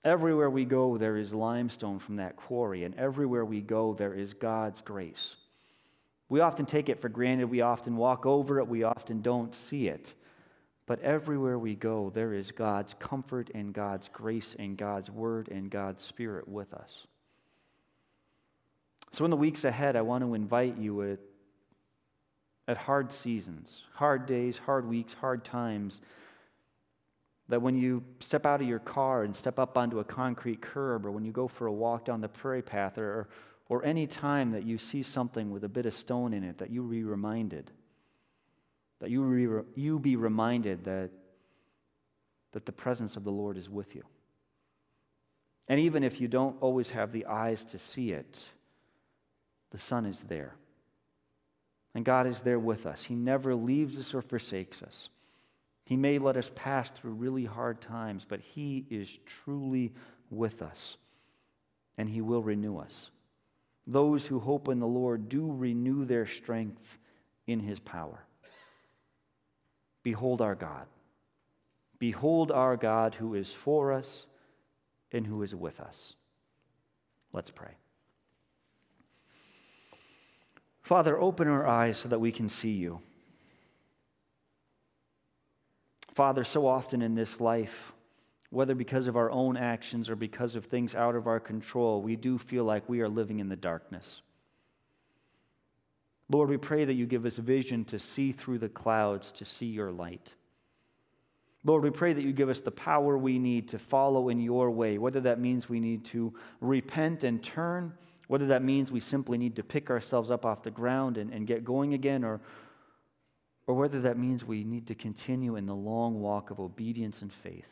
Everywhere 0.03 0.49
we 0.49 0.65
go, 0.65 0.97
there 0.97 1.17
is 1.17 1.31
limestone 1.31 1.99
from 1.99 2.15
that 2.15 2.35
quarry, 2.35 2.85
and 2.85 2.95
everywhere 2.95 3.45
we 3.45 3.61
go, 3.61 3.93
there 3.93 4.15
is 4.15 4.33
God's 4.33 4.81
grace. 4.81 5.35
We 6.27 6.39
often 6.39 6.65
take 6.65 6.89
it 6.89 6.99
for 6.99 7.09
granted. 7.09 7.51
We 7.51 7.61
often 7.61 7.97
walk 7.97 8.25
over 8.25 8.57
it. 8.59 8.67
We 8.67 8.83
often 8.83 9.21
don't 9.21 9.53
see 9.53 9.87
it. 9.87 10.15
But 10.87 11.01
everywhere 11.01 11.59
we 11.59 11.75
go, 11.75 12.09
there 12.15 12.33
is 12.33 12.51
God's 12.51 12.95
comfort 12.97 13.51
and 13.53 13.73
God's 13.73 14.09
grace 14.11 14.55
and 14.57 14.75
God's 14.75 15.11
word 15.11 15.49
and 15.49 15.69
God's 15.69 16.03
spirit 16.03 16.47
with 16.47 16.73
us. 16.73 17.05
So, 19.21 19.25
in 19.25 19.29
the 19.29 19.37
weeks 19.37 19.65
ahead, 19.65 19.95
I 19.95 20.01
want 20.01 20.23
to 20.23 20.33
invite 20.33 20.79
you 20.79 21.03
at, 21.03 21.19
at 22.67 22.75
hard 22.75 23.11
seasons, 23.11 23.83
hard 23.93 24.25
days, 24.25 24.57
hard 24.57 24.83
weeks, 24.83 25.13
hard 25.13 25.45
times, 25.45 26.01
that 27.47 27.61
when 27.61 27.77
you 27.77 28.03
step 28.19 28.47
out 28.47 28.63
of 28.63 28.67
your 28.67 28.79
car 28.79 29.21
and 29.21 29.35
step 29.35 29.59
up 29.59 29.77
onto 29.77 29.99
a 29.99 30.03
concrete 30.03 30.59
curb, 30.59 31.05
or 31.05 31.11
when 31.11 31.23
you 31.23 31.31
go 31.31 31.47
for 31.47 31.67
a 31.67 31.71
walk 31.71 32.03
down 32.03 32.19
the 32.19 32.27
prairie 32.27 32.63
path, 32.63 32.97
or, 32.97 33.29
or 33.69 33.85
any 33.85 34.07
time 34.07 34.53
that 34.53 34.63
you 34.63 34.79
see 34.79 35.03
something 35.03 35.51
with 35.51 35.65
a 35.65 35.69
bit 35.69 35.85
of 35.85 35.93
stone 35.93 36.33
in 36.33 36.43
it, 36.43 36.57
that 36.57 36.71
you 36.71 36.81
be 36.81 37.03
reminded 37.03 37.69
that 39.01 39.11
you, 39.11 39.21
re- 39.21 39.63
you 39.75 39.99
be 39.99 40.15
reminded 40.15 40.85
that, 40.85 41.11
that 42.53 42.65
the 42.65 42.71
presence 42.71 43.17
of 43.17 43.23
the 43.23 43.31
Lord 43.31 43.55
is 43.55 43.69
with 43.69 43.93
you. 43.93 44.03
And 45.67 45.79
even 45.79 46.03
if 46.03 46.19
you 46.19 46.27
don't 46.27 46.55
always 46.59 46.89
have 46.89 47.11
the 47.11 47.27
eyes 47.27 47.63
to 47.65 47.77
see 47.77 48.13
it, 48.13 48.43
the 49.71 49.79
Sun 49.79 50.05
is 50.05 50.17
there. 50.27 50.55
And 51.93 52.05
God 52.05 52.27
is 52.27 52.41
there 52.41 52.59
with 52.59 52.85
us. 52.85 53.03
He 53.03 53.15
never 53.15 53.55
leaves 53.55 53.97
us 53.97 54.13
or 54.13 54.21
forsakes 54.21 54.81
us. 54.81 55.09
He 55.85 55.97
may 55.97 56.19
let 56.19 56.37
us 56.37 56.49
pass 56.55 56.89
through 56.89 57.13
really 57.13 57.43
hard 57.43 57.81
times, 57.81 58.25
but 58.27 58.39
He 58.39 58.85
is 58.89 59.19
truly 59.25 59.93
with 60.29 60.61
us, 60.61 60.95
and 61.97 62.07
He 62.07 62.21
will 62.21 62.41
renew 62.41 62.77
us. 62.77 63.11
Those 63.87 64.25
who 64.25 64.39
hope 64.39 64.69
in 64.69 64.79
the 64.79 64.87
Lord 64.87 65.27
do 65.27 65.51
renew 65.51 66.05
their 66.05 66.27
strength 66.27 66.99
in 67.47 67.59
His 67.59 67.79
power. 67.79 68.23
Behold 70.03 70.41
our 70.41 70.55
God. 70.55 70.85
Behold 71.99 72.51
our 72.51 72.77
God 72.77 73.13
who 73.15 73.35
is 73.35 73.53
for 73.53 73.91
us 73.91 74.25
and 75.11 75.27
who 75.27 75.43
is 75.43 75.53
with 75.53 75.79
us. 75.79 76.15
Let's 77.33 77.51
pray. 77.51 77.80
Father, 80.81 81.19
open 81.19 81.47
our 81.47 81.65
eyes 81.65 81.97
so 81.97 82.09
that 82.09 82.19
we 82.19 82.31
can 82.31 82.49
see 82.49 82.71
you. 82.71 83.01
Father, 86.13 86.43
so 86.43 86.67
often 86.67 87.01
in 87.01 87.15
this 87.15 87.39
life, 87.39 87.93
whether 88.49 88.75
because 88.75 89.07
of 89.07 89.15
our 89.15 89.31
own 89.31 89.55
actions 89.55 90.09
or 90.09 90.15
because 90.15 90.55
of 90.55 90.65
things 90.65 90.93
out 90.93 91.15
of 91.15 91.25
our 91.25 91.39
control, 91.39 92.01
we 92.01 92.15
do 92.15 92.37
feel 92.37 92.65
like 92.65 92.87
we 92.89 92.99
are 92.99 93.07
living 93.07 93.39
in 93.39 93.47
the 93.47 93.55
darkness. 93.55 94.21
Lord, 96.29 96.49
we 96.49 96.57
pray 96.57 96.85
that 96.85 96.93
you 96.93 97.05
give 97.05 97.25
us 97.25 97.37
vision 97.37 97.85
to 97.85 97.99
see 97.99 98.31
through 98.31 98.59
the 98.59 98.69
clouds, 98.69 99.31
to 99.33 99.45
see 99.45 99.67
your 99.67 99.91
light. 99.91 100.33
Lord, 101.63 101.83
we 101.83 101.91
pray 101.91 102.13
that 102.13 102.23
you 102.23 102.33
give 102.33 102.49
us 102.49 102.59
the 102.59 102.71
power 102.71 103.17
we 103.17 103.37
need 103.37 103.69
to 103.69 103.79
follow 103.79 104.29
in 104.29 104.39
your 104.39 104.71
way, 104.71 104.97
whether 104.97 105.21
that 105.21 105.39
means 105.39 105.69
we 105.69 105.79
need 105.79 106.03
to 106.05 106.33
repent 106.59 107.23
and 107.23 107.43
turn, 107.43 107.93
whether 108.31 108.47
that 108.47 108.63
means 108.63 108.89
we 108.89 109.01
simply 109.01 109.37
need 109.37 109.57
to 109.57 109.61
pick 109.61 109.89
ourselves 109.89 110.31
up 110.31 110.45
off 110.45 110.63
the 110.63 110.71
ground 110.71 111.17
and, 111.17 111.33
and 111.33 111.45
get 111.45 111.65
going 111.65 111.93
again, 111.93 112.23
or, 112.23 112.39
or 113.67 113.75
whether 113.75 113.99
that 113.99 114.17
means 114.17 114.45
we 114.45 114.63
need 114.63 114.87
to 114.87 114.95
continue 114.95 115.57
in 115.57 115.65
the 115.65 115.75
long 115.75 116.21
walk 116.21 116.49
of 116.49 116.57
obedience 116.57 117.21
and 117.23 117.33
faith. 117.33 117.67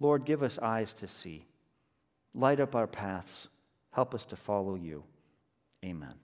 Lord, 0.00 0.24
give 0.24 0.42
us 0.42 0.58
eyes 0.58 0.94
to 0.94 1.06
see. 1.06 1.44
Light 2.32 2.58
up 2.58 2.74
our 2.74 2.86
paths. 2.86 3.48
Help 3.90 4.14
us 4.14 4.24
to 4.24 4.36
follow 4.36 4.76
you. 4.76 5.04
Amen. 5.84 6.14